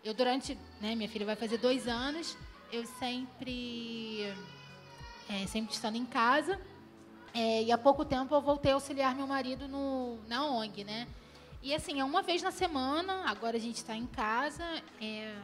[0.04, 0.58] Eu, durante.
[0.80, 2.36] Né, minha filha vai fazer dois anos,
[2.70, 4.32] eu sempre.
[5.28, 6.60] é, sempre estando em casa.
[7.32, 11.08] É, e há pouco tempo eu voltei a auxiliar meu marido no, na ONG, né?
[11.62, 14.62] E assim, é uma vez na semana, agora a gente está em casa,
[15.00, 15.34] é,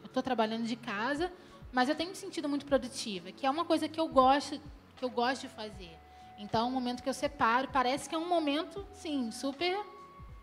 [0.00, 1.30] eu estou trabalhando de casa,
[1.72, 4.58] mas eu tenho me sentido muito produtiva, que é uma coisa que eu gosto
[4.96, 5.90] que eu gosto de fazer.
[6.38, 9.78] Então, é um momento que eu separo, parece que é um momento, sim, super,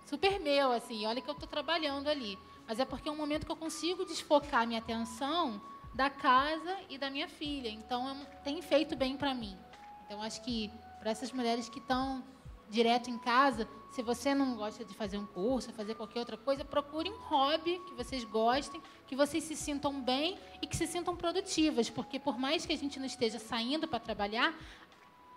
[0.05, 1.05] super meu, assim.
[1.05, 2.37] Olha que eu estou trabalhando ali,
[2.73, 5.61] mas é porque é um momento que eu consigo desfocar minha atenção
[5.93, 7.69] da casa e da minha filha.
[7.69, 9.55] Então, é tem feito bem para mim.
[10.03, 12.23] Então, acho que para essas mulheres que estão
[12.71, 16.65] direto em casa, se você não gosta de fazer um curso, fazer qualquer outra coisa,
[16.65, 21.15] procure um hobby que vocês gostem, que vocês se sintam bem e que se sintam
[21.15, 24.51] produtivas, porque por mais que a gente não esteja saindo para trabalhar,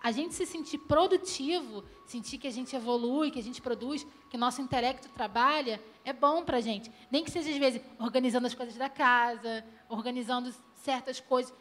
[0.02, 4.37] a gente se sentir produtivo, sentir que a gente evolui, que a gente produz, que
[4.37, 6.90] nosso intelecto trabalha, é bom para a gente.
[7.11, 11.52] Nem que seja, às vezes, organizando as coisas da casa, organizando certas coisas.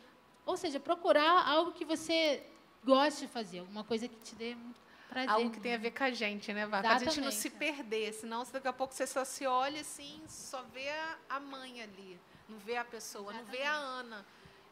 [0.46, 2.44] Ou seja, procurar algo que você
[2.84, 4.56] goste de fazer, alguma coisa que te dê
[5.10, 5.30] prazer.
[5.30, 6.82] Algo que tem a ver com a gente, né, Vá?
[6.82, 10.22] Para a gente não se perder, senão daqui a pouco você só se olha assim,
[10.28, 10.90] só vê
[11.30, 13.46] a mãe ali, não vê a pessoa, Exatamente.
[13.46, 14.26] não vê a Ana.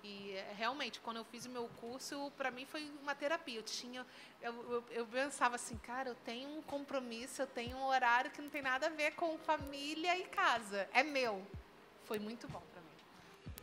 [0.04, 3.60] E realmente, quando eu fiz o meu curso, para mim foi uma terapia.
[3.60, 4.06] Eu tinha,
[4.42, 8.42] eu, eu, eu, pensava assim, cara, eu tenho um compromisso, eu tenho um horário que
[8.42, 10.90] não tem nada a ver com família e casa.
[10.94, 11.42] É meu.
[12.04, 13.54] Foi muito bom para mim.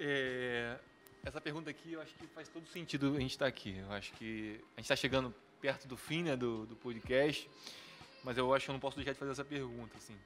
[0.00, 0.76] É,
[1.24, 3.78] essa pergunta aqui, eu acho que faz todo sentido a gente estar tá aqui.
[3.78, 7.48] Eu acho que a gente está chegando perto do fim né, do, do podcast,
[8.24, 9.96] mas eu acho que eu não posso deixar de fazer essa pergunta.
[9.98, 10.18] Assim.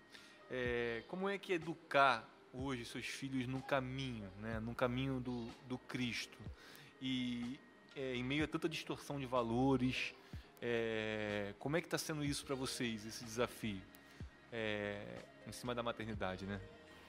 [0.51, 5.79] É, como é que educar hoje seus filhos no caminho, né, no caminho do, do
[5.79, 6.39] Cristo.
[7.01, 7.59] E
[7.97, 10.15] é, em meio a tanta distorção de valores,
[10.61, 13.81] é, como é que está sendo isso para vocês, esse desafio
[14.53, 15.01] é,
[15.47, 16.61] em cima da maternidade, né?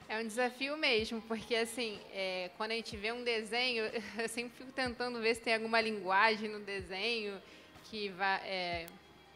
[0.08, 3.86] É um desafio mesmo, porque assim, é, quando a gente vê um desenho,
[4.18, 7.42] eu sempre fico tentando ver se tem alguma linguagem no desenho
[7.86, 8.86] que vai, é,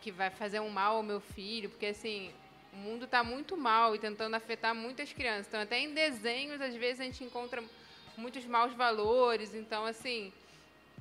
[0.01, 2.31] que vai fazer um mal ao meu filho, porque assim,
[2.75, 5.47] o mundo está muito mal e tentando afetar muitas crianças.
[5.47, 7.63] Então, até em desenhos, às vezes, a gente encontra
[8.17, 9.55] muitos maus valores.
[9.55, 10.31] Então, assim,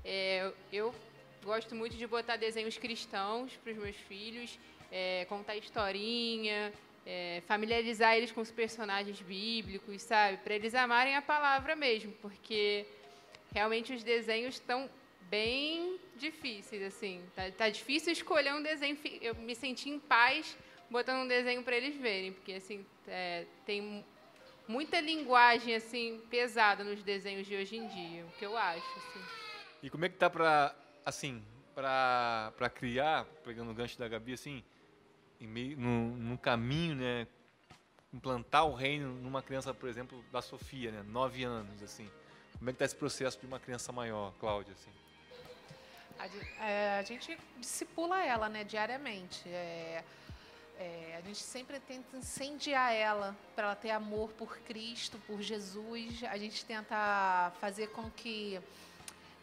[0.04, 0.94] é, eu
[1.42, 4.56] gosto muito de botar desenhos cristãos para os meus filhos,
[4.90, 6.72] é, contar historinha,
[7.04, 10.38] é, familiarizar eles com os personagens bíblicos, sabe?
[10.38, 12.86] Para eles amarem a palavra mesmo, porque
[13.52, 14.88] realmente os desenhos estão
[15.28, 17.20] bem difíceis, assim.
[17.34, 18.96] Tá, tá difícil escolher um desenho.
[19.20, 20.56] Eu me senti em paz
[20.94, 24.04] botando um desenho para eles verem, porque assim é, tem
[24.68, 28.86] muita linguagem assim pesada nos desenhos de hoje em dia, o que eu acho.
[28.98, 29.20] Assim.
[29.82, 30.72] E como é que tá para
[31.04, 31.42] assim
[31.74, 34.62] para para criar, pegando o gancho da Gabi assim,
[35.40, 37.26] em meio no, no caminho, né,
[38.12, 42.08] implantar o reino numa criança, por exemplo, da Sofia, né, nove anos assim.
[42.56, 44.92] Como é que está esse processo de uma criança maior, Cláudia, assim?
[46.20, 49.42] A, é, a gente discipula ela, né, diariamente.
[49.48, 50.04] É,
[50.78, 56.22] é, a gente sempre tenta incendiar ela para ela ter amor por Cristo, por Jesus.
[56.24, 58.60] A gente tenta fazer com que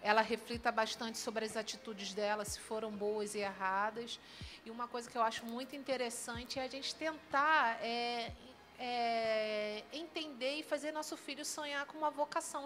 [0.02, 4.20] ela reflita bastante sobre as atitudes dela, se foram boas e erradas.
[4.66, 8.32] E uma coisa que eu acho muito interessante é a gente tentar é,
[8.80, 12.66] é, entender e fazer nosso filho sonhar com uma vocação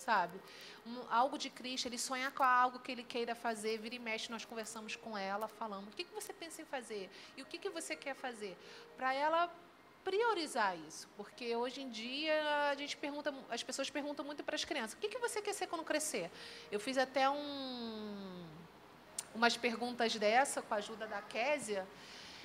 [0.00, 0.40] sabe?
[0.86, 4.30] Um, algo de Cristo, ele sonha com algo que ele queira fazer, vira e mexe,
[4.30, 7.10] nós conversamos com ela, falamos, o que, que você pensa em fazer?
[7.36, 8.56] E o que, que você quer fazer?
[8.96, 9.52] Para ela
[10.02, 12.34] priorizar isso, porque hoje em dia
[12.70, 15.52] a gente pergunta, as pessoas perguntam muito para as crianças, o que, que você quer
[15.52, 16.30] ser quando crescer?
[16.72, 18.46] Eu fiz até um,
[19.34, 21.86] umas perguntas dessa com a ajuda da Késia,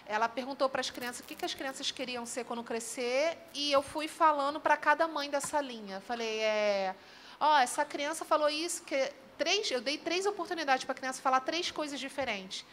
[0.06, 3.72] ela perguntou para as crianças o que, que as crianças queriam ser quando crescer e
[3.72, 6.00] eu fui falando para cada mãe dessa linha.
[6.02, 6.96] Falei, é,
[7.40, 11.22] Ó, oh, essa criança falou isso, que três, eu dei três oportunidades para a criança
[11.22, 12.66] falar três coisas diferentes.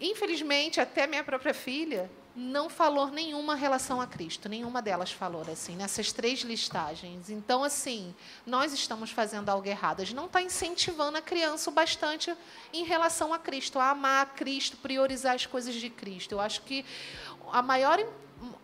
[0.00, 5.76] Infelizmente, até minha própria filha não falou nenhuma relação a Cristo, nenhuma delas falou assim,
[5.76, 7.28] nessas três listagens.
[7.28, 8.14] Então, assim,
[8.46, 10.00] nós estamos fazendo algo errado.
[10.00, 12.34] A gente não está incentivando a criança o bastante
[12.72, 16.32] em relação a Cristo, a amar a Cristo, priorizar as coisas de Cristo.
[16.32, 16.84] Eu acho que
[17.52, 17.98] a maior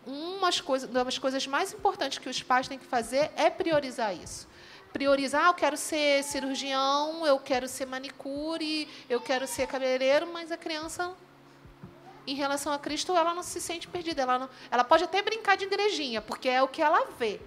[0.06, 0.48] uma
[0.90, 4.48] das coisas mais importantes que os pais têm que fazer é priorizar isso
[4.96, 10.50] priorizar, ah, eu quero ser cirurgião, eu quero ser manicure, eu quero ser cabeleireiro, mas
[10.50, 11.14] a criança,
[12.26, 14.22] em relação a Cristo, ela não se sente perdida.
[14.22, 17.38] Ela, não, ela pode até brincar de igrejinha, porque é o que ela vê.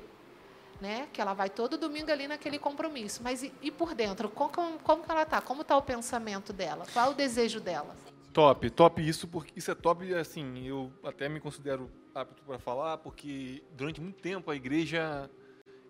[0.80, 1.08] Né?
[1.12, 3.22] Que ela vai todo domingo ali naquele compromisso.
[3.24, 4.30] Mas e, e por dentro?
[4.30, 5.42] Como, como, como ela está?
[5.42, 6.86] Como está o pensamento dela?
[6.94, 7.96] Qual é o desejo dela?
[8.32, 13.00] Top, top isso, porque isso é top, assim, eu até me considero apto para falar,
[13.00, 15.28] porque durante muito tempo a igreja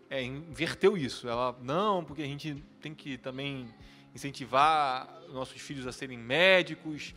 [0.10, 1.28] é, inverteu isso.
[1.28, 3.68] Ela, não, porque a gente tem que também
[4.14, 7.14] incentivar nossos filhos a serem médicos,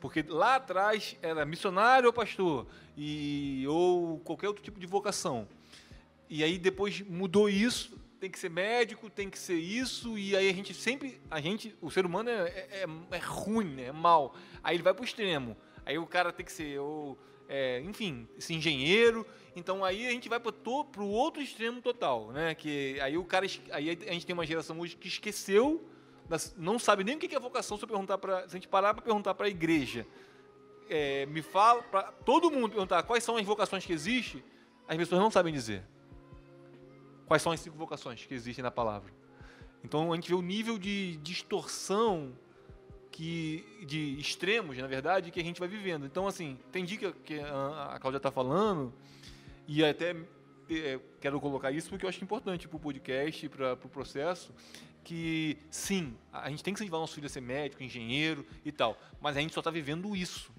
[0.00, 2.66] porque lá atrás era missionário ou pastor,
[2.96, 5.48] e, ou qualquer outro tipo de vocação.
[6.28, 10.48] E aí depois mudou isso, tem que ser médico, tem que ser isso, e aí
[10.48, 13.84] a gente sempre, a gente, o ser humano é, é, é ruim, né?
[13.86, 14.34] é mal.
[14.62, 15.56] Aí ele vai pro extremo.
[15.84, 17.18] Aí o cara tem que ser, ou,
[17.48, 19.26] é, enfim, esse engenheiro.
[19.56, 20.52] Então aí a gente vai para
[21.02, 22.54] o outro extremo total, né?
[22.54, 25.84] Que aí o cara, aí a gente tem uma geração hoje que esqueceu,
[26.56, 27.76] não sabe nem o que é vocação.
[27.76, 30.06] Se, eu perguntar se a gente parar para perguntar para a igreja,
[30.88, 34.42] é, me fala, para todo mundo perguntar quais são as vocações que existem,
[34.88, 35.84] as pessoas não sabem dizer.
[37.26, 39.12] Quais são as cinco vocações que existem na palavra?
[39.84, 42.32] Então a gente vê o nível de distorção
[43.10, 46.04] que de extremos, na verdade, que a gente vai vivendo.
[46.06, 48.92] Então assim, tem dica que a, Cláudia está falando
[49.66, 50.14] e até
[50.70, 54.54] é, quero colocar isso porque eu acho importante para o podcast, para o pro processo,
[55.02, 58.98] que sim, a gente tem que incentivar nosso filho a ser médico, engenheiro e tal,
[59.20, 60.50] mas a gente só está vivendo isso.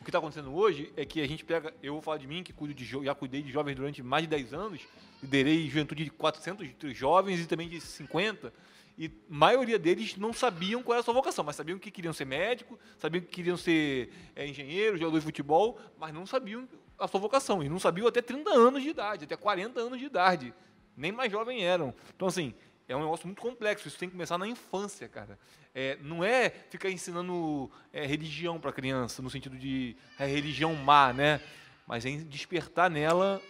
[0.00, 2.42] O que está acontecendo hoje é que a gente pega, eu vou falar de mim,
[2.42, 4.80] que cuido de, já cuidei de jovens durante mais de 10 anos,
[5.22, 8.52] liderei juventude de 400 jovens e também de 50,
[8.96, 12.24] e maioria deles não sabiam qual era a sua vocação, mas sabiam que queriam ser
[12.24, 16.68] médico, sabiam que queriam ser é, engenheiro, jogador de futebol, mas não sabiam
[16.98, 20.06] a sua vocação, e não sabiam até 30 anos de idade, até 40 anos de
[20.06, 20.54] idade,
[20.96, 21.94] nem mais jovem eram.
[22.14, 22.54] Então, assim,
[22.88, 25.38] é um negócio muito complexo, isso tem que começar na infância, cara.
[25.74, 30.74] É, não é ficar ensinando é, religião para a criança, no sentido de é, religião
[30.74, 31.40] má, né?
[31.86, 33.40] Mas é despertar nela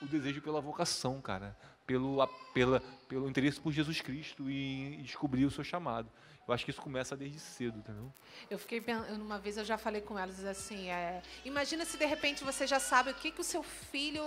[0.00, 1.56] o desejo pela vocação, cara.
[1.86, 6.10] Pelo, pela, pelo interesse por Jesus Cristo e, e descobrir o seu chamado.
[6.46, 8.12] Eu acho que isso começa desde cedo, entendeu?
[8.50, 12.44] Eu fiquei uma vez eu já falei com elas assim, é, imagina se de repente
[12.44, 14.22] você já sabe o que, que o seu filho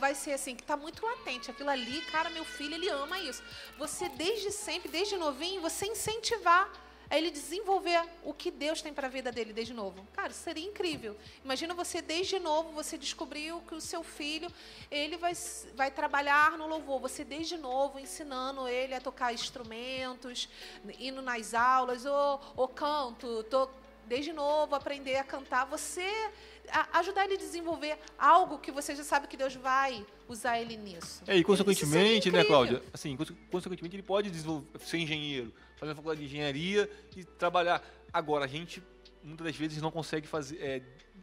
[0.00, 1.50] vai ser assim, que está muito latente.
[1.50, 3.42] Aquilo ali, cara, meu filho, ele ama isso.
[3.78, 6.68] Você desde sempre, desde novinho, você incentivar
[7.12, 10.02] a ele desenvolver o que Deus tem para a vida dele desde novo.
[10.14, 11.14] Cara, seria incrível.
[11.44, 14.50] Imagina você desde novo, você descobriu que o seu filho,
[14.90, 15.34] ele vai,
[15.74, 17.00] vai trabalhar no louvor.
[17.00, 20.48] Você desde novo ensinando ele a tocar instrumentos,
[20.98, 23.68] indo nas aulas, ou, ou canto, tô,
[24.06, 25.66] desde novo aprender a cantar.
[25.66, 26.10] Você
[26.70, 30.76] a, ajudar ele a desenvolver algo que você já sabe que Deus vai usar ele
[30.76, 31.22] nisso.
[31.26, 32.82] É, e consequentemente, né, Cláudia?
[32.92, 33.16] Assim,
[33.50, 34.30] consequentemente ele pode
[34.80, 37.82] ser engenheiro, fazer uma faculdade de engenharia e trabalhar.
[38.12, 38.82] Agora, a gente
[39.22, 40.82] muitas das vezes não consegue fazer, é,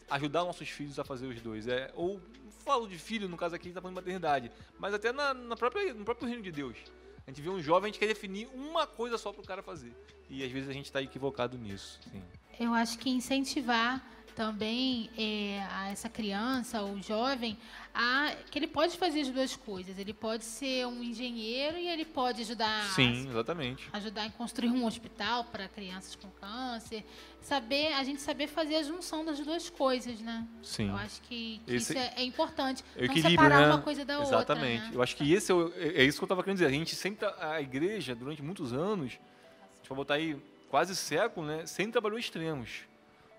[0.09, 1.67] ajudar nossos filhos a fazer os dois.
[1.67, 2.21] É, ou
[2.63, 5.33] falo de filho, no caso aqui a gente está falando de maternidade, mas até na,
[5.33, 6.77] na, própria, no próprio reino de Deus.
[7.25, 9.61] A gente vê um jovem, a gente quer definir uma coisa só para o cara
[9.61, 9.95] fazer.
[10.29, 11.99] E às vezes a gente está equivocado nisso.
[12.11, 12.23] Sim.
[12.59, 14.03] Eu acho que incentivar
[14.35, 17.57] também é, a essa criança ou jovem
[17.93, 19.97] a, que ele pode fazer as duas coisas.
[19.97, 22.85] Ele pode ser um engenheiro e ele pode ajudar.
[22.93, 23.89] Sim, exatamente.
[23.91, 27.03] Ajudar em construir um hospital para crianças com câncer.
[27.41, 30.47] Saber, a gente saber fazer a junção das duas coisas, né?
[30.61, 30.89] Sim.
[30.89, 32.83] Eu acho que, que esse, isso é, é importante.
[32.95, 33.67] É não separar né?
[33.67, 34.35] uma coisa da exatamente.
[34.35, 34.53] outra.
[34.53, 34.83] Exatamente.
[34.83, 34.91] Né?
[34.93, 36.67] Eu acho que esse é, é, é isso que eu estava querendo dizer.
[36.67, 40.37] A gente sempre, a igreja, durante muitos anos, a gente vai botar aí
[40.69, 41.65] quase século, né?
[41.65, 42.87] Sempre trabalhou extremos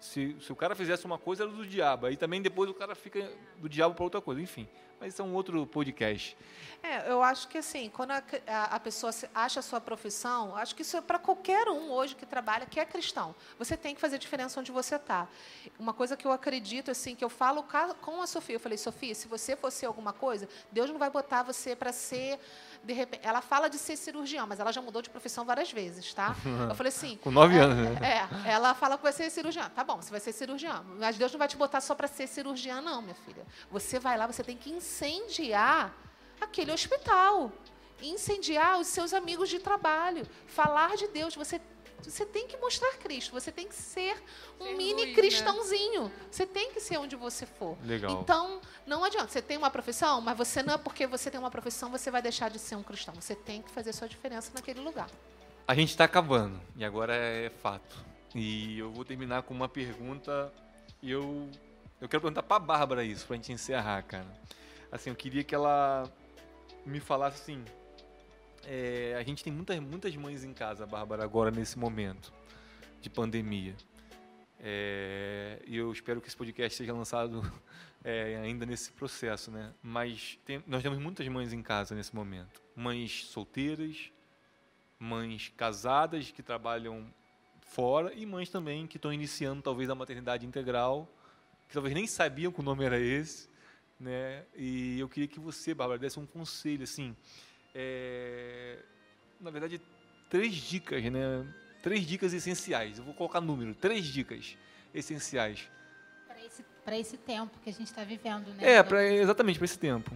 [0.00, 2.06] se, se o cara fizesse uma coisa, era do diabo.
[2.06, 4.40] Aí também depois o cara fica do diabo para outra coisa.
[4.40, 4.66] Enfim,
[4.98, 6.36] mas isso é um outro podcast.
[6.82, 10.80] É, eu acho que assim, quando a, a, pessoa acha a sua profissão, acho que
[10.80, 13.34] isso é para qualquer um hoje que trabalha, que é cristão.
[13.58, 15.28] Você tem que fazer diferença onde você está.
[15.78, 17.62] Uma coisa que eu acredito, assim, que eu falo
[18.00, 21.42] com a Sofia, eu falei, Sofia, se você fosse alguma coisa, Deus não vai botar
[21.42, 22.38] você para ser
[22.82, 26.12] de repente, ela fala de ser cirurgiã, mas ela já mudou de profissão várias vezes,
[26.14, 26.34] tá?
[26.68, 27.16] Eu falei assim.
[27.18, 28.28] Com nove é, anos, né?
[28.46, 29.70] É, ela fala que vai ser cirurgiã.
[29.70, 30.84] Tá bom, você vai ser cirurgiã.
[30.98, 33.46] Mas Deus não vai te botar só para ser cirurgiã, não, minha filha.
[33.70, 35.94] Você vai lá, você tem que incendiar
[36.40, 37.52] aquele hospital.
[38.02, 40.26] Incendiar os seus amigos de trabalho.
[40.46, 41.34] Falar de Deus.
[41.34, 41.60] Você
[42.04, 44.16] você tem que mostrar Cristo, você tem que ser
[44.60, 45.14] um ser mini luz, né?
[45.14, 46.04] cristãozinho.
[46.04, 46.12] Né?
[46.30, 47.76] Você tem que ser onde você for.
[47.84, 48.20] Legal.
[48.22, 49.28] Então, não adianta.
[49.28, 52.22] Você tem uma profissão, mas você não é porque você tem uma profissão, você vai
[52.22, 53.14] deixar de ser um cristão.
[53.14, 55.08] Você tem que fazer sua diferença naquele lugar.
[55.66, 58.04] A gente está acabando, e agora é fato.
[58.34, 60.52] E eu vou terminar com uma pergunta.
[61.02, 61.48] Eu,
[62.00, 64.26] eu quero perguntar para a Bárbara isso, para a gente encerrar, cara.
[64.90, 66.10] Assim, eu queria que ela
[66.84, 67.64] me falasse assim,
[68.64, 72.32] é, a gente tem muitas, muitas mães em casa, Bárbara, agora nesse momento
[73.00, 73.74] de pandemia.
[74.58, 77.40] É, e eu espero que esse podcast seja lançado
[78.04, 79.72] é, ainda nesse processo, né?
[79.82, 82.62] Mas tem, nós temos muitas mães em casa nesse momento.
[82.76, 84.12] Mães solteiras,
[84.98, 87.12] mães casadas que trabalham
[87.62, 91.08] fora e mães também que estão iniciando talvez a maternidade integral,
[91.68, 93.48] que talvez nem sabiam que o nome era esse,
[93.98, 94.44] né?
[94.54, 97.16] E eu queria que você, Bárbara, desse um conselho assim
[97.74, 98.78] é,
[99.40, 99.80] na verdade,
[100.28, 101.46] três dicas, né?
[101.82, 102.98] Três dicas essenciais.
[102.98, 104.56] Eu vou colocar número, três dicas
[104.92, 105.68] essenciais.
[106.26, 108.74] Para esse, esse tempo que a gente está vivendo, né?
[108.74, 110.10] É, pra, exatamente para esse tempo.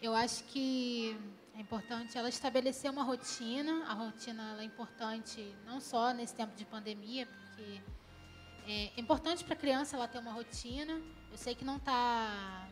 [0.00, 1.16] Eu acho que
[1.54, 3.84] É importante ela estabelecer uma rotina.
[3.86, 7.80] A rotina é importante não só nesse tempo de pandemia, porque
[8.66, 11.00] é importante para a criança ela ter uma rotina.
[11.30, 12.68] Eu sei que não está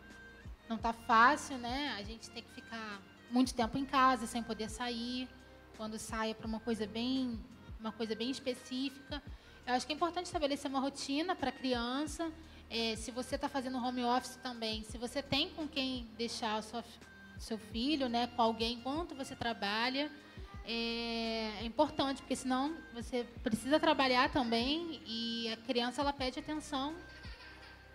[0.69, 1.95] não tá fácil, né?
[1.99, 5.29] A gente tem que ficar muito tempo em casa sem poder sair.
[5.77, 7.39] Quando sai é para uma coisa bem
[7.81, 9.23] uma coisa bem específica.
[9.67, 12.31] Eu acho que é importante estabelecer uma rotina para a criança.
[12.69, 16.85] É, se você está fazendo home office também, se você tem com quem deixar sua,
[17.39, 20.11] seu filho, né, com alguém enquanto você trabalha,
[20.65, 26.95] é, é, importante, porque senão você precisa trabalhar também e a criança ela pede atenção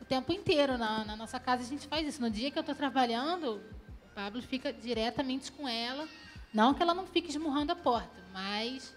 [0.02, 0.78] o tempo inteiro.
[0.78, 2.22] Na, na nossa casa a gente faz isso.
[2.22, 3.62] No dia que eu estou trabalhando,
[4.16, 6.08] Pablo fica diretamente com ela.
[6.54, 8.96] Não que ela não fique esmurrando a porta, mas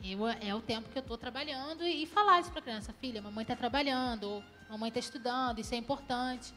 [0.00, 2.92] eu, é o tempo que eu estou trabalhando e, e falar isso para a criança,
[2.92, 6.54] filha, mamãe está trabalhando, ou mamãe está estudando, isso é importante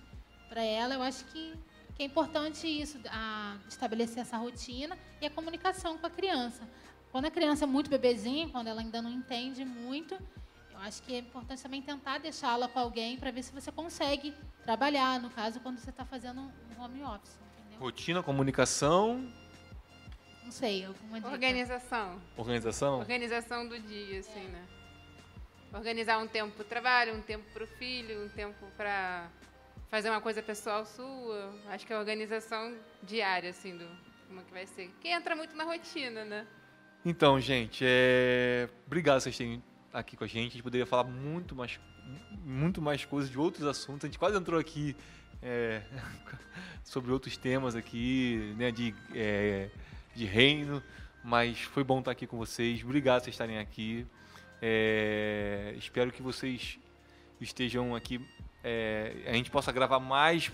[0.48, 0.94] para ela.
[0.94, 1.56] Eu acho que,
[1.96, 6.62] que é importante isso, a, estabelecer essa rotina e a comunicação com a criança.
[7.12, 11.16] Quando a criança é muito bebezinha, quando ela ainda não entende muito, eu acho que
[11.16, 14.32] é importante também tentar deixá-la com alguém para ver se você consegue
[14.64, 17.45] trabalhar, no caso, quando você está fazendo um home office.
[17.76, 17.80] Entendeu?
[17.80, 19.26] Rotina, comunicação,
[20.46, 21.32] não sei, alguma dica.
[21.32, 22.22] Organização.
[22.38, 23.00] Organização?
[23.00, 24.50] Organização do dia, assim, é.
[24.50, 24.66] né?
[25.74, 29.28] Organizar um tempo para o trabalho, um tempo para o filho, um tempo para
[29.90, 31.52] fazer uma coisa pessoal sua.
[31.68, 33.88] Acho que é a organização diária, assim, do
[34.28, 34.92] como é que vai ser.
[35.02, 36.48] Que entra muito na rotina, né?
[37.04, 38.70] Então, gente, é...
[38.86, 40.50] obrigado vocês terem aqui com a gente.
[40.50, 41.80] A gente poderia falar muito mais,
[42.44, 44.06] muito mais coisas de outros assuntos.
[44.06, 44.96] A gente quase entrou aqui
[45.46, 45.82] é...
[46.84, 49.70] sobre outros temas aqui, né, de é
[50.16, 50.82] de reino,
[51.24, 52.82] mas foi bom estar aqui com vocês.
[52.84, 54.08] Obrigado por vocês estarem aqui.
[54.62, 56.80] É, espero que vocês
[57.42, 58.26] estejam aqui,
[58.64, 60.52] é, a gente possa gravar mais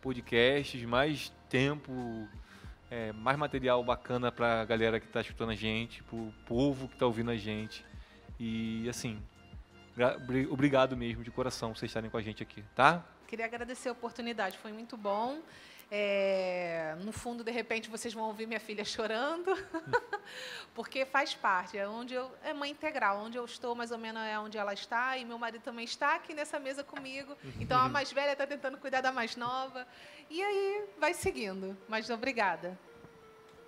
[0.00, 2.26] podcasts, mais tempo,
[2.90, 6.88] é, mais material bacana para a galera que está escutando a gente, para o povo
[6.88, 7.84] que está ouvindo a gente.
[8.38, 9.20] E assim,
[10.50, 13.04] obrigado mesmo de coração vocês estarem com a gente aqui, tá?
[13.30, 15.38] Queria agradecer a oportunidade, foi muito bom.
[15.88, 19.56] É, no fundo, de repente, vocês vão ouvir minha filha chorando,
[20.74, 21.78] porque faz parte.
[21.78, 24.74] É onde eu é mãe integral, onde eu estou mais ou menos é onde ela
[24.74, 27.36] está e meu marido também está aqui nessa mesa comigo.
[27.60, 29.86] Então a mais velha está tentando cuidar da mais nova
[30.28, 31.78] e aí vai seguindo.
[31.88, 32.76] Mas obrigada.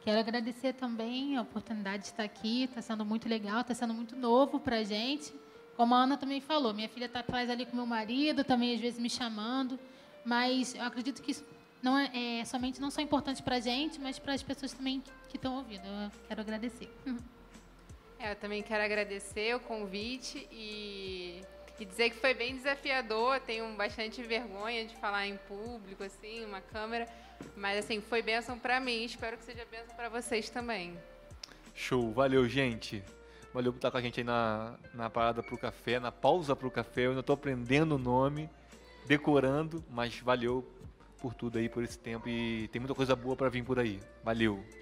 [0.01, 2.65] Quero agradecer também a oportunidade de estar aqui.
[2.65, 5.33] Está sendo muito legal, está sendo muito novo para a gente.
[5.77, 8.81] Como a Ana também falou, minha filha está atrás ali com meu marido, também às
[8.81, 9.79] vezes me chamando.
[10.25, 11.45] Mas eu acredito que isso
[11.83, 15.03] não é, é somente não só importante para a gente, mas para as pessoas também
[15.29, 15.85] que estão ouvindo.
[15.85, 16.89] Eu quero agradecer.
[18.23, 21.41] É, eu também quero agradecer o convite e,
[21.81, 23.41] e dizer que foi bem desafiador.
[23.41, 27.09] Tenho bastante vergonha de falar em público, assim, uma câmera.
[27.57, 29.03] Mas, assim, foi bênção para mim.
[29.03, 30.97] Espero que seja bênção para vocês também.
[31.75, 32.13] Show.
[32.13, 33.03] Valeu, gente.
[33.53, 36.71] Valeu por estar com a gente aí na, na parada pro café, na pausa pro
[36.71, 37.07] café.
[37.07, 38.49] Eu ainda estou aprendendo o nome,
[39.07, 40.67] decorando, mas valeu
[41.21, 42.29] por tudo aí, por esse tempo.
[42.29, 44.01] E tem muita coisa boa para vir por aí.
[44.25, 44.82] Valeu!